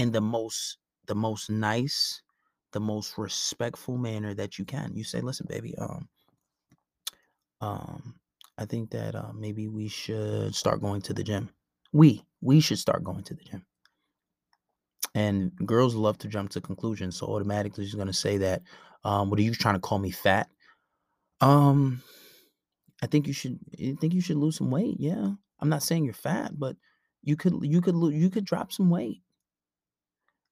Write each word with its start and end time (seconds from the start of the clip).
in 0.00 0.12
the 0.12 0.20
most 0.22 0.78
the 1.06 1.14
most 1.14 1.50
nice, 1.50 2.22
the 2.72 2.80
most 2.80 3.18
respectful 3.18 3.98
manner 3.98 4.34
that 4.34 4.58
you 4.58 4.64
can. 4.64 4.96
You 4.96 5.04
say, 5.04 5.20
"Listen, 5.20 5.46
baby, 5.48 5.76
um, 5.78 6.08
um, 7.60 8.20
I 8.58 8.64
think 8.64 8.90
that 8.90 9.14
uh, 9.14 9.32
maybe 9.34 9.68
we 9.68 9.88
should 9.88 10.54
start 10.54 10.80
going 10.80 11.02
to 11.02 11.14
the 11.14 11.24
gym. 11.24 11.50
We 11.92 12.24
we 12.40 12.60
should 12.60 12.78
start 12.78 13.04
going 13.04 13.24
to 13.24 13.34
the 13.34 13.44
gym." 13.44 13.66
And 15.14 15.54
girls 15.66 15.94
love 15.94 16.18
to 16.18 16.28
jump 16.28 16.50
to 16.50 16.60
conclusions, 16.60 17.16
so 17.16 17.26
automatically 17.26 17.84
she's 17.84 17.94
gonna 17.94 18.12
say 18.12 18.38
that, 18.38 18.62
um, 19.04 19.30
"What 19.30 19.38
are 19.38 19.42
you 19.42 19.54
trying 19.54 19.74
to 19.74 19.80
call 19.80 19.98
me 19.98 20.10
fat?" 20.10 20.48
Um, 21.40 22.02
I 23.02 23.06
think 23.06 23.26
you 23.26 23.32
should. 23.32 23.58
I 23.78 23.96
think 24.00 24.14
you 24.14 24.20
should 24.20 24.36
lose 24.36 24.56
some 24.56 24.70
weight. 24.70 24.96
Yeah, 25.00 25.32
I'm 25.60 25.68
not 25.68 25.82
saying 25.82 26.04
you're 26.04 26.14
fat, 26.14 26.58
but 26.58 26.76
you 27.22 27.36
could 27.36 27.54
you 27.62 27.80
could 27.80 27.96
you 28.12 28.30
could 28.30 28.44
drop 28.44 28.72
some 28.72 28.90
weight. 28.90 29.22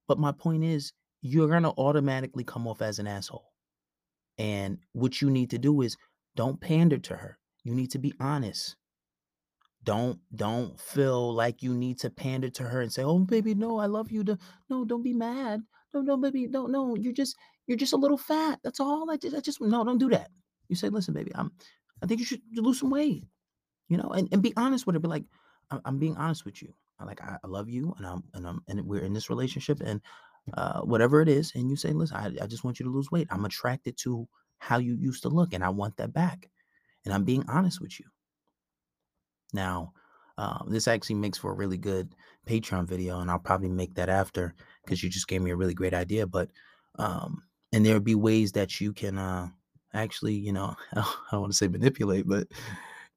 But 0.09 0.19
my 0.19 0.33
point 0.33 0.65
is, 0.65 0.93
you're 1.21 1.49
gonna 1.49 1.71
automatically 1.71 2.45
come 2.45 2.67
off 2.67 2.83
as 2.83 2.99
an 2.99 3.07
asshole. 3.07 3.53
And 4.39 4.79
what 4.93 5.21
you 5.21 5.31
need 5.31 5.51
to 5.51 5.59
do 5.59 5.83
is 5.83 5.97
don't 6.35 6.61
pander 6.61 6.99
to 6.99 7.17
her. 7.17 7.39
You 7.65 7.75
need 7.75 7.91
to 7.93 7.99
be 7.99 8.15
honest. 8.21 8.77
Don't 9.85 10.19
don't 10.35 10.79
feel 10.81 11.33
like 11.35 11.63
you 11.63 11.75
need 11.75 11.99
to 12.01 12.11
pander 12.11 12.51
to 12.51 12.65
her 12.65 12.81
and 12.81 12.93
say, 12.93 13.03
"Oh, 13.03 13.19
baby, 13.21 13.55
no, 13.55 13.79
I 13.79 13.87
love 13.87 14.11
you." 14.11 14.25
To 14.25 14.39
no, 14.71 14.85
don't 14.85 15.03
be 15.03 15.13
mad. 15.13 15.63
No, 15.95 16.01
no, 16.03 16.17
baby, 16.17 16.47
don't. 16.47 16.71
No, 16.73 16.97
you're 16.97 17.13
just 17.13 17.37
you're 17.67 17.77
just 17.77 17.93
a 17.93 17.97
little 17.97 18.19
fat. 18.19 18.61
That's 18.63 18.81
all. 18.81 19.11
I 19.11 19.17
just, 19.17 19.37
I 19.37 19.41
just 19.41 19.61
no, 19.61 19.85
don't 19.85 19.99
do 19.99 20.11
that. 20.11 20.31
You 20.69 20.77
say, 20.77 20.89
"Listen, 20.89 21.15
baby, 21.15 21.33
I'm. 21.35 21.53
I 22.03 22.07
think 22.07 22.21
you 22.21 22.27
should 22.27 22.43
lose 22.55 22.81
some 22.81 22.91
weight." 22.91 23.25
You 23.89 23.97
know, 23.97 24.11
and, 24.11 24.29
and 24.33 24.43
be 24.43 24.53
honest 24.57 24.87
with 24.87 24.95
her. 24.95 25.01
Be 25.01 25.09
like, 25.09 25.25
"I'm, 25.71 25.81
I'm 25.85 25.99
being 25.99 26.17
honest 26.17 26.45
with 26.45 26.63
you. 26.63 26.75
Like 27.05 27.21
I, 27.23 27.37
love 27.47 27.69
you, 27.69 27.95
and 27.99 28.07
I'm 28.07 28.25
and 28.35 28.47
I'm 28.47 28.61
and 28.69 28.81
we're 28.83 29.03
in 29.03 29.13
this 29.13 29.31
relationship, 29.31 29.81
and 29.85 30.01
uh, 30.55 30.81
whatever 30.81 31.21
it 31.21 31.29
is." 31.29 31.53
And 31.55 31.71
you 31.71 31.77
say, 31.77 31.93
"Listen, 31.93 32.17
I, 32.17 32.27
I 32.43 32.47
just 32.47 32.65
want 32.65 32.79
you 32.79 32.85
to 32.85 32.93
lose 32.93 33.11
weight. 33.11 33.29
I'm 33.31 33.45
attracted 33.45 33.97
to 33.99 34.29
how 34.59 34.79
you 34.79 34.95
used 34.95 35.23
to 35.23 35.29
look, 35.29 35.53
and 35.53 35.65
I 35.65 35.69
want 35.69 35.97
that 35.99 36.13
back." 36.13 36.51
And 37.05 37.15
I'm 37.15 37.25
being 37.25 37.45
honest 37.49 37.81
with 37.81 37.99
you. 37.99 38.07
Now, 39.53 39.93
uh, 40.37 40.59
this 40.67 40.89
actually 40.89 41.17
makes 41.17 41.39
for 41.39 41.53
a 41.53 41.57
really 41.57 41.79
good 41.79 42.15
Patreon 42.47 42.87
video, 42.87 43.21
and 43.21 43.31
I'll 43.31 43.39
probably 43.39 43.69
make 43.69 43.95
that 43.95 44.09
after 44.09 44.55
because 44.85 45.03
you 45.03 45.09
just 45.09 45.29
gave 45.29 45.43
me 45.43 45.51
a 45.51 45.57
really 45.57 45.75
great 45.75 45.95
idea. 45.95 46.27
But 46.27 46.51
um, 46.99 47.43
and 47.73 47.85
there'll 47.85 48.01
be 48.01 48.15
ways 48.15 48.53
that 48.53 48.81
you 48.81 48.93
can 48.93 49.19
uh, 49.19 49.49
actually, 49.95 50.35
you 50.35 50.53
know, 50.53 50.75
I 50.95 51.05
don't 51.31 51.41
want 51.41 51.53
to 51.53 51.57
say 51.57 51.69
manipulate, 51.69 52.27
but 52.27 52.47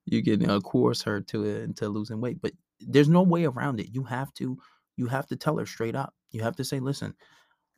you 0.05 0.23
can 0.23 0.49
uh, 0.49 0.59
coerce 0.59 1.01
her 1.03 1.21
to 1.21 1.43
uh, 1.43 1.63
into 1.63 1.89
losing 1.89 2.21
weight. 2.21 2.41
But 2.41 2.53
there's 2.87 3.09
no 3.09 3.23
way 3.23 3.45
around 3.45 3.79
it. 3.79 3.89
You 3.91 4.03
have 4.03 4.33
to 4.35 4.57
you 4.97 5.07
have 5.07 5.27
to 5.27 5.35
tell 5.35 5.57
her 5.57 5.65
straight 5.65 5.95
up. 5.95 6.13
You 6.31 6.43
have 6.43 6.55
to 6.57 6.63
say, 6.63 6.79
listen, 6.79 7.15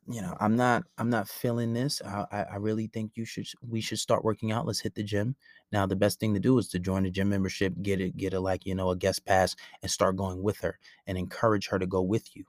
you 0.07 0.21
know 0.21 0.35
i'm 0.39 0.55
not 0.55 0.83
i'm 0.97 1.09
not 1.09 1.29
feeling 1.29 1.73
this 1.73 2.01
I, 2.05 2.45
I 2.51 2.55
really 2.57 2.87
think 2.87 3.11
you 3.15 3.25
should 3.25 3.45
we 3.67 3.79
should 3.79 3.99
start 3.99 4.23
working 4.23 4.51
out 4.51 4.65
let's 4.65 4.81
hit 4.81 4.95
the 4.95 5.03
gym 5.03 5.35
now 5.71 5.85
the 5.85 5.95
best 5.95 6.19
thing 6.19 6.33
to 6.33 6.39
do 6.39 6.57
is 6.57 6.67
to 6.69 6.79
join 6.79 7.03
the 7.03 7.09
gym 7.09 7.29
membership 7.29 7.73
get 7.81 8.01
it 8.01 8.17
get 8.17 8.33
a 8.33 8.39
like 8.39 8.65
you 8.65 8.75
know 8.75 8.89
a 8.89 8.95
guest 8.97 9.25
pass 9.25 9.55
and 9.81 9.89
start 9.89 10.17
going 10.17 10.43
with 10.43 10.59
her 10.59 10.77
and 11.07 11.17
encourage 11.17 11.67
her 11.67 11.79
to 11.79 11.87
go 11.87 12.01
with 12.01 12.35
you 12.35 12.43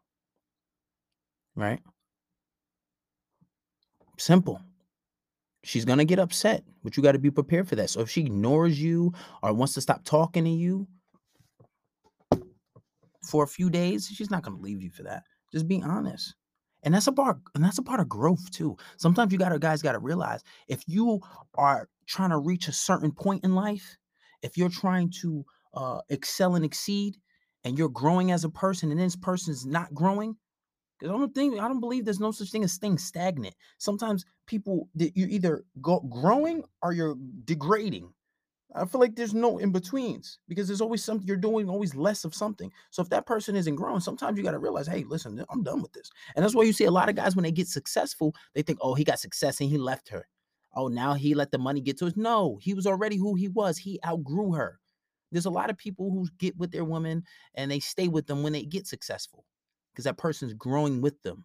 right 1.55 1.81
simple 4.19 4.61
she's 5.63 5.85
gonna 5.85 6.05
get 6.05 6.19
upset 6.19 6.65
but 6.83 6.97
you 6.97 7.03
got 7.03 7.13
to 7.13 7.19
be 7.19 7.31
prepared 7.31 7.69
for 7.69 7.77
that 7.77 7.89
so 7.91 8.01
if 8.01 8.11
she 8.11 8.23
ignores 8.23 8.81
you 8.83 9.13
or 9.43 9.53
wants 9.53 9.75
to 9.75 9.81
stop 9.81 10.05
talking 10.05 10.45
to 10.45 10.51
you 10.51 10.89
for 13.25 13.45
a 13.45 13.49
few 13.49 13.71
days 13.71 14.07
she's 14.07 14.31
not 14.31 14.43
gonna 14.43 14.61
leave 14.61 14.83
you 14.83 14.91
for 14.91 15.03
that. 15.05 15.25
Just 15.53 15.69
be 15.69 15.83
honest. 15.83 16.35
And 16.83 16.95
that's 16.95 17.07
a 17.07 17.13
part 17.13 17.39
and 17.55 17.65
that's 17.65 17.79
a 17.79 17.83
part 17.83 18.01
of 18.01 18.09
growth 18.09 18.51
too. 18.51 18.77
Sometimes 18.97 19.33
you 19.33 19.39
gotta 19.39 19.59
guys 19.59 19.83
gotta 19.83 19.99
realize 19.99 20.43
if 20.69 20.83
you 20.87 21.21
are 21.55 21.89
trying 22.07 22.31
to 22.31 22.39
reach 22.39 22.69
a 22.69 22.73
certain 22.73 23.13
point 23.13 23.45
in 23.45 23.55
life 23.55 23.97
if 24.45 24.59
you're 24.59 24.69
trying 24.69 25.11
to 25.23 25.45
uh, 25.73 26.01
excel 26.11 26.55
and 26.55 26.65
exceed 26.65 27.17
and 27.65 27.79
you're 27.79 27.89
growing 27.89 28.31
as 28.31 28.45
a 28.45 28.51
person 28.51 28.91
and 28.91 29.01
this 29.01 29.17
person's 29.17 29.65
not 29.65 29.93
growing 29.95 30.37
because 30.99 31.13
i 31.13 31.19
don't 31.19 31.35
think 31.35 31.59
i 31.59 31.67
don't 31.67 31.81
believe 31.81 32.05
there's 32.05 32.21
no 32.21 32.31
such 32.31 32.51
thing 32.51 32.63
as 32.63 32.73
staying 32.73 32.99
stagnant. 32.99 33.55
Sometimes 33.79 34.25
people 34.47 34.89
you 34.95 35.27
either 35.29 35.65
go 35.81 36.01
growing 36.01 36.63
or 36.83 36.93
you're 36.93 37.17
degrading 37.45 38.13
I 38.75 38.85
feel 38.87 39.01
like 39.01 39.15
there's 39.15 39.35
no 39.35 39.59
in 39.59 39.71
betweens 39.71 40.39
because 40.49 40.67
there's 40.67 40.81
always 40.81 41.05
something 41.05 41.27
you're 41.29 41.37
doing, 41.37 41.69
always 41.69 41.95
less 41.95 42.25
of 42.25 42.35
something. 42.35 42.73
So 42.91 43.03
if 43.03 43.09
that 43.11 43.27
person 43.27 43.55
isn't 43.55 43.77
growing, 43.77 44.01
sometimes 44.01 44.37
you 44.37 44.43
got 44.43 44.51
to 44.51 44.59
realize, 44.59 44.89
hey, 44.89 45.05
listen, 45.07 45.45
I'm 45.49 45.63
done 45.63 45.81
with 45.81 45.93
this. 45.93 46.11
And 46.35 46.45
that's 46.45 46.57
why 46.57 46.65
you 46.65 46.73
see 46.73 46.85
a 46.85 46.91
lot 46.91 47.09
of 47.09 47.15
guys 47.15 47.37
when 47.37 47.45
they 47.45 47.53
get 47.53 47.69
successful, 47.69 48.35
they 48.55 48.63
think, 48.63 48.81
oh, 48.83 48.95
he 48.95 49.05
got 49.05 49.21
success 49.21 49.61
and 49.61 49.71
he 49.71 49.79
left 49.79 50.09
her. 50.09 50.27
Oh, 50.75 50.89
now 50.89 51.15
he 51.15 51.35
let 51.35 51.53
the 51.53 51.59
money 51.59 51.81
get 51.81 51.99
to 51.99 52.07
us. 52.07 52.17
No, 52.17 52.59
he 52.61 52.75
was 52.75 52.87
already 52.87 53.17
who 53.17 53.37
he 53.37 53.49
was. 53.49 53.79
He 53.79 54.01
outgrew 54.05 54.55
her. 54.55 54.81
There's 55.31 55.47
a 55.47 55.51
lot 55.51 55.71
of 55.71 55.79
people 55.79 56.11
who 56.11 56.27
get 56.39 56.57
with 56.57 56.73
their 56.73 56.85
women 56.85 57.25
and 57.55 57.71
they 57.71 57.81
stay 57.81 58.09
with 58.09 58.27
them 58.27 58.43
when 58.43 58.53
they 58.53 58.65
get 58.65 58.87
successful 58.87 59.45
because 59.93 60.05
that 60.05 60.19
person's 60.19 60.55
growing 60.55 61.01
with 61.01 61.23
them. 61.23 61.45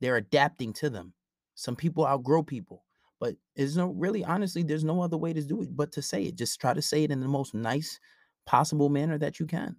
They're 0.00 0.16
adapting 0.16 0.72
to 0.74 0.90
them. 0.90 1.12
Some 1.54 1.76
people 1.76 2.06
outgrow 2.06 2.42
people. 2.42 2.84
But 3.20 3.36
there's 3.54 3.76
no 3.76 3.88
really, 3.88 4.24
honestly, 4.24 4.62
there's 4.62 4.84
no 4.84 5.00
other 5.00 5.16
way 5.16 5.32
to 5.32 5.42
do 5.42 5.62
it 5.62 5.74
but 5.74 5.92
to 5.92 6.02
say 6.02 6.24
it. 6.24 6.36
Just 6.36 6.60
try 6.60 6.74
to 6.74 6.82
say 6.82 7.04
it 7.04 7.10
in 7.10 7.20
the 7.20 7.28
most 7.28 7.54
nice 7.54 7.98
possible 8.44 8.88
manner 8.88 9.18
that 9.18 9.40
you 9.40 9.46
can. 9.46 9.76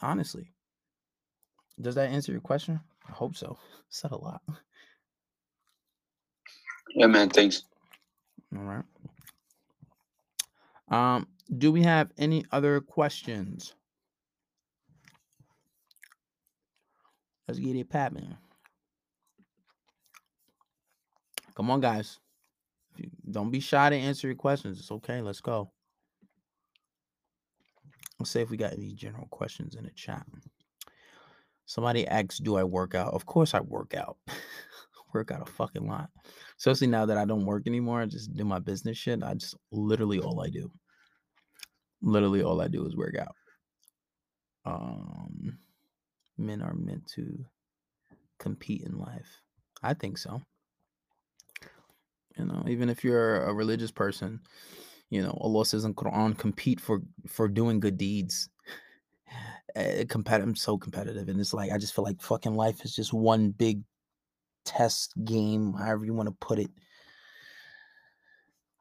Honestly. 0.00 0.52
Does 1.80 1.94
that 1.94 2.10
answer 2.10 2.32
your 2.32 2.40
question? 2.40 2.80
I 3.08 3.12
hope 3.12 3.36
so. 3.36 3.58
Said 3.88 4.10
a 4.12 4.16
lot. 4.16 4.42
Yeah, 6.94 7.06
man. 7.06 7.28
Thanks. 7.28 7.62
All 8.56 8.62
right. 8.62 8.84
Um, 10.88 11.26
do 11.58 11.72
we 11.72 11.82
have 11.82 12.10
any 12.16 12.44
other 12.52 12.80
questions? 12.80 13.74
Let's 17.46 17.60
get 17.60 17.76
it 17.76 17.88
popping. 17.88 18.36
Come 21.54 21.70
on, 21.70 21.80
guys. 21.80 22.18
Don't 23.30 23.50
be 23.50 23.60
shy 23.60 23.90
to 23.90 23.96
answer 23.96 24.26
your 24.26 24.36
questions. 24.36 24.78
It's 24.78 24.90
okay. 24.90 25.20
Let's 25.20 25.40
go. 25.40 25.70
Let's 28.18 28.30
see 28.30 28.40
if 28.40 28.50
we 28.50 28.56
got 28.56 28.72
any 28.72 28.92
general 28.92 29.26
questions 29.30 29.74
in 29.74 29.84
the 29.84 29.90
chat. 29.90 30.26
Somebody 31.66 32.06
asks, 32.06 32.38
"Do 32.38 32.56
I 32.56 32.64
work 32.64 32.94
out?" 32.94 33.12
Of 33.12 33.26
course, 33.26 33.54
I 33.54 33.60
work 33.60 33.94
out. 33.94 34.16
work 35.12 35.30
out 35.30 35.46
a 35.46 35.50
fucking 35.50 35.86
lot. 35.86 36.10
Especially 36.58 36.86
now 36.86 37.06
that 37.06 37.18
I 37.18 37.24
don't 37.24 37.46
work 37.46 37.66
anymore. 37.66 38.02
I 38.02 38.06
just 38.06 38.34
do 38.34 38.44
my 38.44 38.58
business 38.58 38.98
shit. 38.98 39.22
I 39.22 39.34
just 39.34 39.56
literally 39.72 40.20
all 40.20 40.40
I 40.40 40.48
do. 40.48 40.70
Literally 42.02 42.42
all 42.42 42.60
I 42.60 42.68
do 42.68 42.86
is 42.86 42.96
work 42.96 43.16
out. 43.18 43.34
Um, 44.64 45.58
men 46.36 46.62
are 46.62 46.74
meant 46.74 47.06
to 47.14 47.44
compete 48.38 48.82
in 48.82 48.98
life. 48.98 49.42
I 49.82 49.94
think 49.94 50.18
so. 50.18 50.42
You 52.38 52.44
know, 52.44 52.64
even 52.68 52.88
if 52.88 53.02
you're 53.02 53.42
a 53.44 53.54
religious 53.54 53.90
person, 53.90 54.40
you 55.10 55.22
know, 55.22 55.36
Allah 55.40 55.64
says 55.64 55.84
in 55.84 55.94
Quran, 55.94 56.36
compete 56.36 56.80
for 56.80 57.00
for 57.26 57.48
doing 57.48 57.80
good 57.80 57.96
deeds. 57.96 58.48
Uh, 59.74 60.04
competitive, 60.08 60.48
I'm 60.48 60.56
so 60.56 60.78
competitive, 60.78 61.28
and 61.28 61.38
it's 61.38 61.52
like 61.52 61.70
I 61.70 61.78
just 61.78 61.94
feel 61.94 62.04
like 62.04 62.20
fucking 62.20 62.54
life 62.54 62.84
is 62.84 62.94
just 62.94 63.12
one 63.12 63.50
big 63.50 63.82
test 64.64 65.12
game, 65.24 65.74
however 65.74 66.04
you 66.04 66.14
want 66.14 66.28
to 66.28 66.34
put 66.40 66.58
it. 66.58 66.70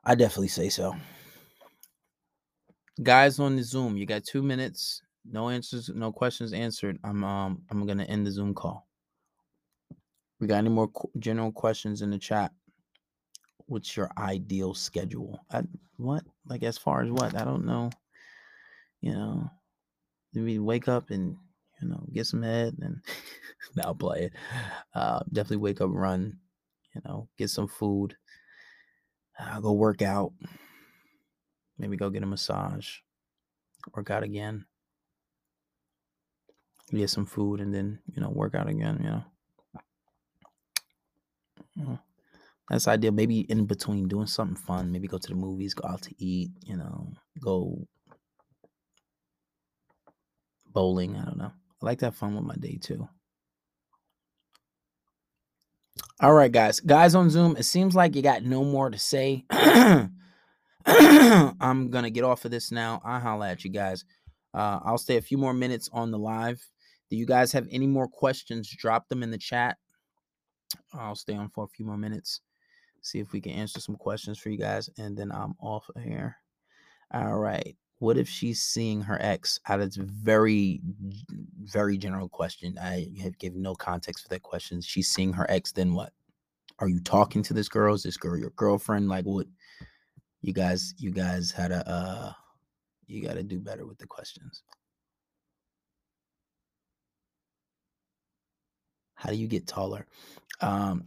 I 0.04 0.16
definitely 0.16 0.50
say 0.50 0.70
so. 0.70 0.96
Guys 3.04 3.40
on 3.40 3.56
the 3.56 3.64
Zoom, 3.64 3.98
you 3.98 4.06
got 4.06 4.24
two 4.24 4.42
minutes. 4.42 5.02
No 5.30 5.50
answers, 5.50 5.90
no 5.94 6.12
questions 6.12 6.54
answered. 6.54 6.98
I'm 7.04 7.24
um 7.24 7.64
I'm 7.72 7.86
gonna 7.86 8.04
end 8.04 8.26
the 8.26 8.32
Zoom 8.32 8.54
call. 8.54 8.88
We 10.40 10.48
got 10.48 10.58
any 10.58 10.70
more 10.70 10.90
general 11.20 11.52
questions 11.52 12.02
in 12.02 12.10
the 12.12 12.20
chat? 12.20 12.52
What's 13.68 13.96
your 13.96 14.10
ideal 14.18 14.74
schedule? 14.74 15.40
I, 15.52 15.64
what? 15.98 16.24
Like 16.48 16.64
as 16.64 16.78
far 16.78 17.04
as 17.04 17.12
what? 17.12 17.36
I 17.36 17.44
don't 17.44 17.66
know. 17.66 17.90
You 19.02 19.14
know, 19.14 19.50
maybe 20.34 20.60
wake 20.60 20.88
up 20.88 21.10
and 21.10 21.36
you 21.82 21.88
know 21.90 22.06
get 22.14 22.26
some 22.26 22.44
head 22.44 22.76
and 22.82 23.02
now 23.76 23.94
play 23.94 24.26
it. 24.26 24.34
Uh, 24.94 25.20
definitely 25.32 25.58
wake 25.58 25.82
up, 25.82 25.90
run. 25.92 26.40
You 26.94 27.02
know, 27.06 27.28
get 27.38 27.50
some 27.50 27.68
food. 27.68 28.16
Uh, 29.38 29.60
go 29.60 29.74
work 29.74 30.02
out. 30.02 30.32
Maybe 31.78 31.98
go 31.98 32.10
get 32.10 32.24
a 32.24 32.26
massage. 32.26 33.00
Work 33.94 34.10
out 34.10 34.24
again. 34.24 34.66
Get 36.92 37.10
some 37.10 37.26
food 37.26 37.60
and 37.60 37.74
then 37.74 38.00
you 38.14 38.22
know 38.22 38.30
work 38.30 38.56
out 38.56 38.70
again. 38.70 39.00
You 39.02 39.10
know. 39.10 39.24
You 41.76 41.84
know 41.84 42.00
that's 42.70 42.88
ideal. 42.88 43.12
Maybe 43.12 43.42
in 43.42 43.66
between 43.66 44.08
doing 44.08 44.28
something 44.28 44.56
fun. 44.56 44.92
Maybe 44.92 45.08
go 45.08 45.18
to 45.18 45.28
the 45.28 45.36
movies, 45.36 45.74
go 45.74 45.88
out 45.88 46.02
to 46.04 46.16
eat, 46.18 46.50
you 46.66 46.78
know, 46.78 47.12
go 47.40 47.88
bowling. 50.74 51.16
I 51.16 51.26
don't 51.26 51.38
know. 51.38 51.52
I 51.82 51.86
like 51.86 52.00
to 52.00 52.06
have 52.06 52.16
fun 52.16 52.36
with 52.36 52.44
my 52.44 52.56
day 52.56 52.78
too. 52.82 53.08
All 56.22 56.34
right, 56.34 56.52
guys. 56.52 56.80
Guys 56.80 57.14
on 57.14 57.30
Zoom, 57.30 57.56
it 57.58 57.64
seems 57.64 57.94
like 57.94 58.16
you 58.16 58.22
got 58.22 58.44
no 58.44 58.64
more 58.64 58.90
to 58.90 58.98
say. 58.98 59.46
I'm 60.86 61.90
gonna 61.90 62.10
get 62.10 62.24
off 62.24 62.46
of 62.46 62.52
this 62.52 62.72
now. 62.72 63.02
I'll 63.04 63.20
holla 63.20 63.50
at 63.50 63.64
you 63.64 63.70
guys. 63.72 64.06
Uh, 64.54 64.80
I'll 64.84 64.98
stay 64.98 65.18
a 65.18 65.22
few 65.22 65.38
more 65.38 65.54
minutes 65.54 65.90
on 65.92 66.12
the 66.12 66.18
live. 66.18 66.66
Do 67.10 67.18
you 67.18 67.26
guys 67.26 67.52
have 67.52 67.68
any 67.72 67.88
more 67.88 68.08
questions? 68.08 68.70
Drop 68.70 69.10
them 69.10 69.22
in 69.22 69.30
the 69.30 69.38
chat. 69.38 69.78
I'll 70.94 71.16
stay 71.16 71.36
on 71.36 71.50
for 71.50 71.66
a 71.66 71.68
few 71.68 71.86
more 71.86 71.98
minutes. 71.98 72.42
See 73.06 73.20
if 73.20 73.34
we 73.34 73.40
can 73.40 73.52
answer 73.52 73.80
some 73.80 73.98
questions 73.98 74.40
for 74.40 74.50
you 74.50 74.58
guys, 74.58 74.90
and 74.98 75.16
then 75.16 75.32
I'm 75.32 75.54
off 75.60 75.88
of 75.96 76.02
here. 76.02 76.38
All 77.14 77.38
right. 77.38 77.78
What 78.00 78.18
if 78.18 78.28
she's 78.28 78.64
seeing 78.64 79.00
her 79.02 79.20
ex? 79.22 79.60
Out 79.68 79.80
of 79.80 79.94
very, 79.94 80.82
very 81.60 82.00
general 82.00 82.28
question. 82.28 82.80
I 82.82 83.10
have 83.22 83.38
given 83.38 83.62
no 83.62 83.76
context 83.76 84.24
for 84.24 84.30
that 84.30 84.42
question. 84.42 84.82
She's 84.82 85.08
seeing 85.08 85.32
her 85.34 85.46
ex, 85.52 85.72
then 85.72 85.94
what? 85.94 86.14
Are 86.80 86.90
you 86.90 87.00
talking 87.00 87.44
to 87.44 87.54
this 87.54 87.70
girl? 87.70 87.94
Is 87.94 88.02
this 88.02 88.18
girl 88.18 88.40
your 88.40 88.50
girlfriend? 88.56 89.08
Like 89.08 89.26
what? 89.26 89.46
You 90.42 90.54
guys, 90.54 90.96
you 90.98 91.12
guys 91.12 91.52
had 91.52 91.72
a 91.72 91.88
uh 91.88 92.32
you 93.06 93.22
gotta 93.22 93.44
do 93.44 93.60
better 93.60 93.86
with 93.86 94.00
the 94.00 94.08
questions. 94.08 94.64
How 99.14 99.30
do 99.30 99.36
you 99.36 99.48
get 99.48 99.68
taller? 99.68 100.08
Um 100.60 101.06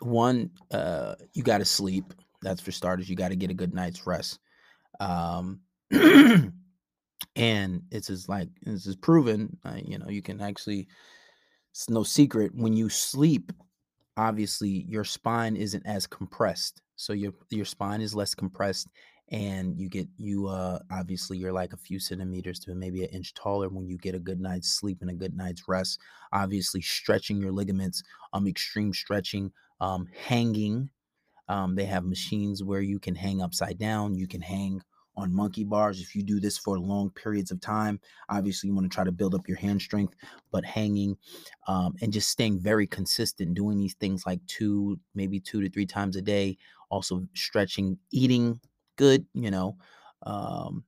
one, 0.00 0.50
uh, 0.70 1.14
you 1.34 1.42
gotta 1.42 1.64
sleep. 1.64 2.12
That's 2.42 2.60
for 2.60 2.72
starters. 2.72 3.08
You 3.08 3.16
gotta 3.16 3.36
get 3.36 3.50
a 3.50 3.54
good 3.54 3.74
night's 3.74 4.06
rest. 4.06 4.38
Um 5.00 5.60
and 7.36 7.82
it's 7.90 8.06
just 8.08 8.28
like 8.28 8.48
this 8.62 8.86
is 8.86 8.96
proven 8.96 9.56
uh, 9.64 9.76
you 9.84 9.98
know 9.98 10.08
you 10.08 10.22
can 10.22 10.40
actually 10.40 10.86
it's 11.70 11.90
no 11.90 12.02
secret 12.02 12.52
when 12.54 12.74
you 12.74 12.88
sleep 12.88 13.52
obviously 14.16 14.84
your 14.88 15.04
spine 15.04 15.56
isn't 15.56 15.84
as 15.86 16.06
compressed 16.06 16.80
so 16.96 17.12
your 17.12 17.32
your 17.50 17.64
spine 17.64 18.00
is 18.00 18.14
less 18.14 18.34
compressed 18.34 18.88
and 19.30 19.78
you 19.78 19.88
get 19.88 20.06
you 20.16 20.46
uh 20.46 20.78
obviously 20.92 21.36
you're 21.36 21.52
like 21.52 21.72
a 21.72 21.78
few 21.78 21.98
centimeters 21.98 22.58
to 22.58 22.74
maybe 22.74 23.02
an 23.02 23.10
inch 23.10 23.34
taller 23.34 23.68
when 23.68 23.88
you 23.88 23.96
get 23.98 24.14
a 24.14 24.18
good 24.18 24.40
night's 24.40 24.68
sleep 24.68 24.98
and 25.00 25.10
a 25.10 25.14
good 25.14 25.34
night's 25.34 25.62
rest 25.66 25.98
obviously 26.32 26.80
stretching 26.80 27.38
your 27.38 27.52
ligaments 27.52 28.02
um 28.32 28.46
extreme 28.46 28.92
stretching 28.92 29.50
um 29.80 30.06
hanging 30.16 30.88
um 31.48 31.74
they 31.74 31.84
have 31.84 32.04
machines 32.04 32.62
where 32.62 32.80
you 32.80 32.98
can 32.98 33.14
hang 33.14 33.42
upside 33.42 33.78
down 33.78 34.14
you 34.14 34.26
can 34.26 34.40
hang 34.40 34.80
on 35.16 35.34
monkey 35.34 35.64
bars. 35.64 36.00
If 36.00 36.14
you 36.14 36.22
do 36.22 36.40
this 36.40 36.58
for 36.58 36.78
long 36.78 37.10
periods 37.10 37.50
of 37.50 37.60
time, 37.60 38.00
obviously 38.28 38.68
you 38.68 38.74
want 38.74 38.90
to 38.90 38.94
try 38.94 39.04
to 39.04 39.12
build 39.12 39.34
up 39.34 39.48
your 39.48 39.56
hand 39.56 39.80
strength, 39.80 40.14
but 40.50 40.64
hanging 40.64 41.16
um, 41.68 41.94
and 42.02 42.12
just 42.12 42.30
staying 42.30 42.60
very 42.60 42.86
consistent, 42.86 43.54
doing 43.54 43.78
these 43.78 43.94
things 43.94 44.26
like 44.26 44.40
two, 44.46 44.98
maybe 45.14 45.40
two 45.40 45.60
to 45.60 45.70
three 45.70 45.86
times 45.86 46.16
a 46.16 46.22
day, 46.22 46.56
also 46.90 47.22
stretching, 47.34 47.98
eating 48.10 48.60
good, 48.96 49.24
you 49.34 49.50
know, 49.50 49.76
um, 50.24 50.84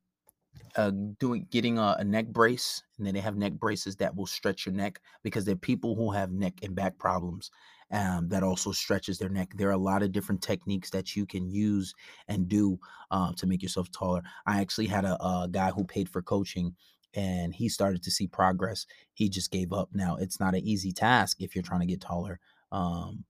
uh, 0.76 0.90
doing 1.18 1.46
getting 1.50 1.78
a, 1.78 1.96
a, 1.98 2.04
neck 2.04 2.26
brace, 2.26 2.82
and 2.98 3.06
then 3.06 3.14
they 3.14 3.20
have 3.20 3.36
neck 3.36 3.52
braces 3.54 3.96
that 3.96 4.14
will 4.14 4.26
stretch 4.26 4.66
your 4.66 4.74
neck 4.74 5.00
because 5.22 5.44
they're 5.44 5.56
people 5.56 5.94
who 5.94 6.10
have 6.10 6.30
neck 6.32 6.54
and 6.62 6.74
back 6.74 6.98
problems 6.98 7.50
um, 7.92 8.28
that 8.28 8.42
also 8.42 8.72
stretches 8.72 9.18
their 9.18 9.28
neck. 9.28 9.50
There 9.54 9.68
are 9.68 9.72
a 9.72 9.78
lot 9.78 10.02
of 10.02 10.12
different 10.12 10.42
techniques 10.42 10.90
that 10.90 11.14
you 11.14 11.26
can 11.26 11.48
use 11.48 11.94
and 12.28 12.48
do 12.48 12.78
uh, 13.10 13.32
to 13.36 13.46
make 13.46 13.62
yourself 13.62 13.90
taller. 13.90 14.22
I 14.46 14.60
actually 14.60 14.86
had 14.86 15.04
a, 15.04 15.14
a 15.22 15.48
guy 15.50 15.70
who 15.70 15.84
paid 15.84 16.08
for 16.08 16.22
coaching 16.22 16.74
and 17.14 17.54
he 17.54 17.68
started 17.68 18.02
to 18.02 18.10
see 18.10 18.26
progress. 18.26 18.86
He 19.14 19.28
just 19.28 19.50
gave 19.50 19.72
up. 19.72 19.88
Now, 19.92 20.16
it's 20.16 20.40
not 20.40 20.54
an 20.54 20.66
easy 20.66 20.92
task 20.92 21.40
if 21.40 21.54
you're 21.54 21.62
trying 21.62 21.80
to 21.80 21.86
get 21.86 22.00
taller. 22.00 22.40
Um, 22.72 23.24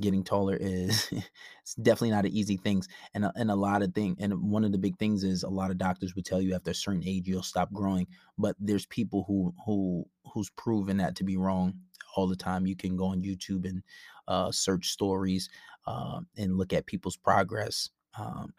getting 0.00 0.22
taller 0.22 0.56
is 0.58 1.08
it's 1.62 1.74
definitely 1.74 2.10
not 2.10 2.24
an 2.24 2.32
easy 2.32 2.56
thing 2.56 2.82
and 3.14 3.26
and 3.34 3.50
a 3.50 3.56
lot 3.56 3.82
of 3.82 3.92
thing 3.92 4.16
and 4.20 4.32
one 4.40 4.64
of 4.64 4.72
the 4.72 4.78
big 4.78 4.96
things 4.98 5.24
is 5.24 5.42
a 5.42 5.48
lot 5.48 5.70
of 5.70 5.78
doctors 5.78 6.14
would 6.14 6.24
tell 6.24 6.40
you 6.40 6.54
after 6.54 6.70
a 6.70 6.74
certain 6.74 7.02
age 7.04 7.26
you'll 7.26 7.42
stop 7.42 7.72
growing 7.72 8.06
but 8.38 8.54
there's 8.60 8.86
people 8.86 9.24
who 9.26 9.52
who 9.66 10.04
who's 10.32 10.50
proven 10.50 10.98
that 10.98 11.16
to 11.16 11.24
be 11.24 11.36
wrong 11.36 11.74
all 12.16 12.28
the 12.28 12.36
time. 12.36 12.66
You 12.66 12.76
can 12.76 12.96
go 12.96 13.06
on 13.06 13.22
YouTube 13.22 13.68
and 13.68 13.82
uh, 14.28 14.52
search 14.52 14.88
stories 14.88 15.48
uh, 15.86 16.20
and 16.36 16.56
look 16.56 16.72
at 16.72 16.86
people's 16.86 17.16
progress. 17.16 17.90
Um, 18.18 18.52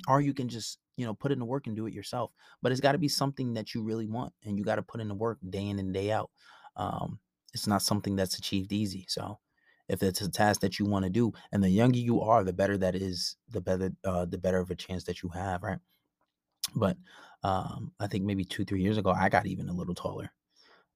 or 0.08 0.20
you 0.20 0.32
can 0.32 0.48
just 0.48 0.78
you 0.96 1.04
know 1.04 1.14
put 1.14 1.32
in 1.32 1.38
the 1.38 1.44
work 1.44 1.66
and 1.66 1.74
do 1.74 1.86
it 1.86 1.94
yourself 1.94 2.30
but 2.62 2.70
it's 2.70 2.80
got 2.80 2.92
to 2.92 2.98
be 2.98 3.08
something 3.08 3.54
that 3.54 3.74
you 3.74 3.82
really 3.82 4.06
want 4.06 4.32
and 4.44 4.56
you 4.56 4.64
got 4.64 4.76
to 4.76 4.82
put 4.82 5.00
in 5.00 5.08
the 5.08 5.14
work 5.14 5.38
day 5.50 5.68
in 5.68 5.78
and 5.78 5.92
day 5.92 6.10
out 6.10 6.30
um, 6.76 7.18
it's 7.54 7.66
not 7.66 7.82
something 7.82 8.14
that's 8.14 8.38
achieved 8.38 8.72
easy 8.72 9.04
so 9.08 9.38
if 9.88 10.02
it's 10.02 10.20
a 10.20 10.30
task 10.30 10.60
that 10.60 10.78
you 10.78 10.86
want 10.86 11.04
to 11.04 11.10
do 11.10 11.32
and 11.50 11.62
the 11.62 11.68
younger 11.68 11.98
you 11.98 12.20
are 12.20 12.44
the 12.44 12.52
better 12.52 12.76
that 12.76 12.94
is 12.94 13.36
the 13.50 13.60
better 13.60 13.90
uh, 14.04 14.24
the 14.26 14.38
better 14.38 14.60
of 14.60 14.70
a 14.70 14.74
chance 14.74 15.04
that 15.04 15.22
you 15.22 15.28
have 15.30 15.62
right 15.62 15.78
but 16.76 16.96
um, 17.42 17.92
i 17.98 18.06
think 18.06 18.24
maybe 18.24 18.44
two 18.44 18.64
three 18.64 18.82
years 18.82 18.98
ago 18.98 19.10
i 19.10 19.28
got 19.28 19.46
even 19.46 19.68
a 19.68 19.74
little 19.74 19.94
taller 19.94 20.30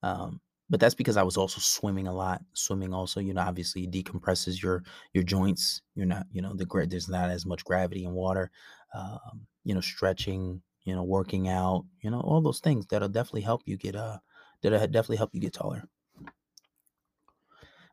um, 0.02 0.40
but 0.68 0.80
that's 0.80 0.94
because 0.94 1.16
I 1.16 1.22
was 1.22 1.36
also 1.36 1.60
swimming 1.60 2.08
a 2.08 2.12
lot. 2.12 2.42
Swimming 2.54 2.92
also, 2.92 3.20
you 3.20 3.34
know, 3.34 3.42
obviously 3.42 3.86
decompresses 3.86 4.60
your 4.60 4.82
your 5.12 5.22
joints. 5.22 5.82
You're 5.94 6.06
not, 6.06 6.26
you 6.32 6.42
know, 6.42 6.54
the 6.54 6.86
there's 6.88 7.08
not 7.08 7.30
as 7.30 7.46
much 7.46 7.64
gravity 7.64 8.04
in 8.04 8.12
water. 8.12 8.50
Um, 8.94 9.46
you 9.64 9.74
know, 9.74 9.80
stretching, 9.80 10.62
you 10.84 10.94
know, 10.94 11.04
working 11.04 11.48
out, 11.48 11.84
you 12.00 12.10
know, 12.10 12.20
all 12.20 12.40
those 12.40 12.60
things 12.60 12.86
that'll 12.86 13.08
definitely 13.08 13.42
help 13.42 13.62
you 13.66 13.76
get 13.76 13.94
uh 13.96 14.18
that'll 14.62 14.78
definitely 14.80 15.16
help 15.18 15.30
you 15.34 15.40
get 15.40 15.52
taller. 15.54 15.84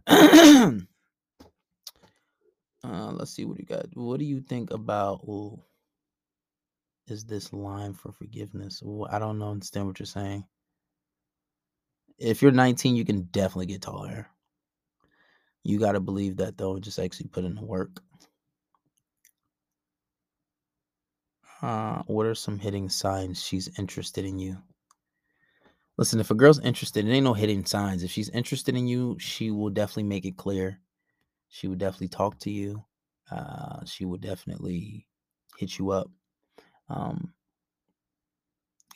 uh, 0.07 0.81
let's 2.83 3.31
see 3.31 3.45
what 3.45 3.59
you 3.59 3.65
got. 3.65 3.85
What 3.93 4.19
do 4.19 4.25
you 4.25 4.41
think 4.41 4.71
about? 4.71 5.21
Ooh, 5.25 5.61
is 7.07 7.25
this 7.25 7.53
line 7.53 7.93
for 7.93 8.11
forgiveness? 8.11 8.81
Ooh, 8.83 9.05
I 9.09 9.19
don't 9.19 9.41
understand 9.41 9.87
what 9.87 9.99
you're 9.99 10.05
saying 10.07 10.45
if 12.17 12.41
you're 12.41 12.51
19, 12.51 12.95
you 12.95 13.05
can 13.05 13.23
definitely 13.23 13.67
get 13.67 13.81
taller. 13.81 14.27
You 15.63 15.79
got 15.79 15.93
to 15.93 15.99
believe 15.99 16.37
that 16.37 16.57
though, 16.57 16.79
just 16.79 16.99
actually 16.99 17.27
put 17.27 17.45
in 17.45 17.55
the 17.55 17.63
work. 17.63 18.01
Uh, 21.61 22.03
what 22.07 22.25
are 22.25 22.35
some 22.35 22.59
hitting 22.59 22.89
signs 22.89 23.41
she's 23.41 23.69
interested 23.79 24.25
in 24.25 24.37
you? 24.37 24.57
Listen, 25.97 26.19
if 26.19 26.31
a 26.31 26.35
girl's 26.35 26.59
interested, 26.59 27.07
it 27.07 27.11
ain't 27.11 27.23
no 27.23 27.33
hitting 27.33 27.65
signs. 27.65 28.03
If 28.03 28.11
she's 28.11 28.29
interested 28.29 28.75
in 28.75 28.87
you, 28.87 29.15
she 29.19 29.51
will 29.51 29.69
definitely 29.69 30.03
make 30.03 30.25
it 30.25 30.35
clear. 30.35 30.79
She 31.49 31.67
would 31.67 31.77
definitely 31.77 32.09
talk 32.09 32.39
to 32.39 32.51
you. 32.51 32.83
Uh, 33.31 33.85
she 33.85 34.03
would 34.03 34.19
definitely 34.19 35.07
hit 35.57 35.77
you 35.77 35.91
up. 35.91 36.09
Um, 36.89 37.33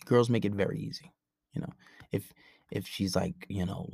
girls 0.05 0.29
make 0.29 0.43
it 0.43 0.53
very 0.53 0.79
easy. 0.79 1.13
You 1.53 1.61
know, 1.61 1.73
if 2.11 2.33
if 2.71 2.87
she's 2.87 3.15
like, 3.15 3.45
you 3.49 3.65
know, 3.65 3.87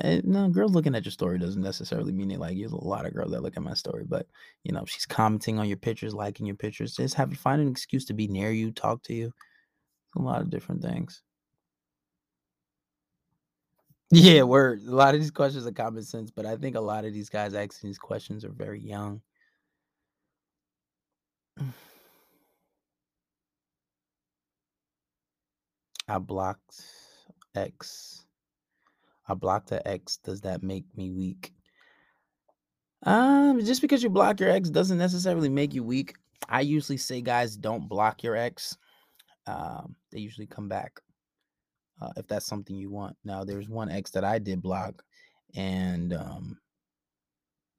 eh, 0.00 0.20
no, 0.24 0.48
girls 0.48 0.72
looking 0.72 0.94
at 0.94 1.04
your 1.04 1.12
story 1.12 1.38
doesn't 1.38 1.62
necessarily 1.62 2.12
mean 2.12 2.30
it. 2.30 2.40
Like, 2.40 2.56
there's 2.58 2.72
a 2.72 2.76
lot 2.76 3.06
of 3.06 3.14
girls 3.14 3.32
that 3.32 3.42
look 3.42 3.56
at 3.56 3.62
my 3.62 3.74
story, 3.74 4.04
but 4.06 4.26
you 4.64 4.72
know, 4.72 4.84
she's 4.86 5.06
commenting 5.06 5.58
on 5.58 5.68
your 5.68 5.78
pictures, 5.78 6.14
liking 6.14 6.46
your 6.46 6.56
pictures, 6.56 6.96
just 6.96 7.14
have 7.14 7.32
find 7.36 7.62
an 7.62 7.68
excuse 7.70 8.04
to 8.06 8.14
be 8.14 8.28
near 8.28 8.50
you, 8.52 8.70
talk 8.72 9.02
to 9.04 9.14
you. 9.14 9.32
A 10.16 10.22
lot 10.22 10.42
of 10.42 10.50
different 10.50 10.82
things. 10.82 11.22
Yeah, 14.10 14.42
we're 14.42 14.74
a 14.76 14.80
lot 14.90 15.14
of 15.14 15.20
these 15.22 15.30
questions 15.30 15.66
are 15.66 15.72
common 15.72 16.02
sense, 16.04 16.30
but 16.30 16.44
I 16.44 16.56
think 16.56 16.76
a 16.76 16.80
lot 16.80 17.06
of 17.06 17.14
these 17.14 17.30
guys 17.30 17.54
asking 17.54 17.88
these 17.88 17.98
questions 17.98 18.44
are 18.44 18.50
very 18.50 18.78
young. 18.80 19.22
I 26.08 26.18
blocked 26.18 26.82
X. 27.54 28.24
I 29.28 29.34
blocked 29.34 29.70
the 29.70 29.86
X. 29.86 30.18
Does 30.18 30.40
that 30.42 30.62
make 30.62 30.84
me 30.96 31.10
weak? 31.10 31.52
Um, 33.04 33.64
just 33.64 33.82
because 33.82 34.02
you 34.02 34.10
block 34.10 34.38
your 34.40 34.50
ex 34.50 34.70
doesn't 34.70 34.98
necessarily 34.98 35.48
make 35.48 35.74
you 35.74 35.82
weak. 35.82 36.14
I 36.48 36.60
usually 36.60 36.98
say, 36.98 37.20
guys, 37.20 37.56
don't 37.56 37.88
block 37.88 38.22
your 38.22 38.36
ex. 38.36 38.76
Um, 39.46 39.96
they 40.12 40.20
usually 40.20 40.46
come 40.46 40.68
back 40.68 41.00
uh, 42.00 42.10
if 42.16 42.26
that's 42.28 42.46
something 42.46 42.76
you 42.76 42.90
want. 42.90 43.16
Now, 43.24 43.44
there's 43.44 43.68
one 43.68 43.90
ex 43.90 44.10
that 44.12 44.24
I 44.24 44.38
did 44.38 44.62
block, 44.62 45.02
and 45.56 46.12
um, 46.12 46.58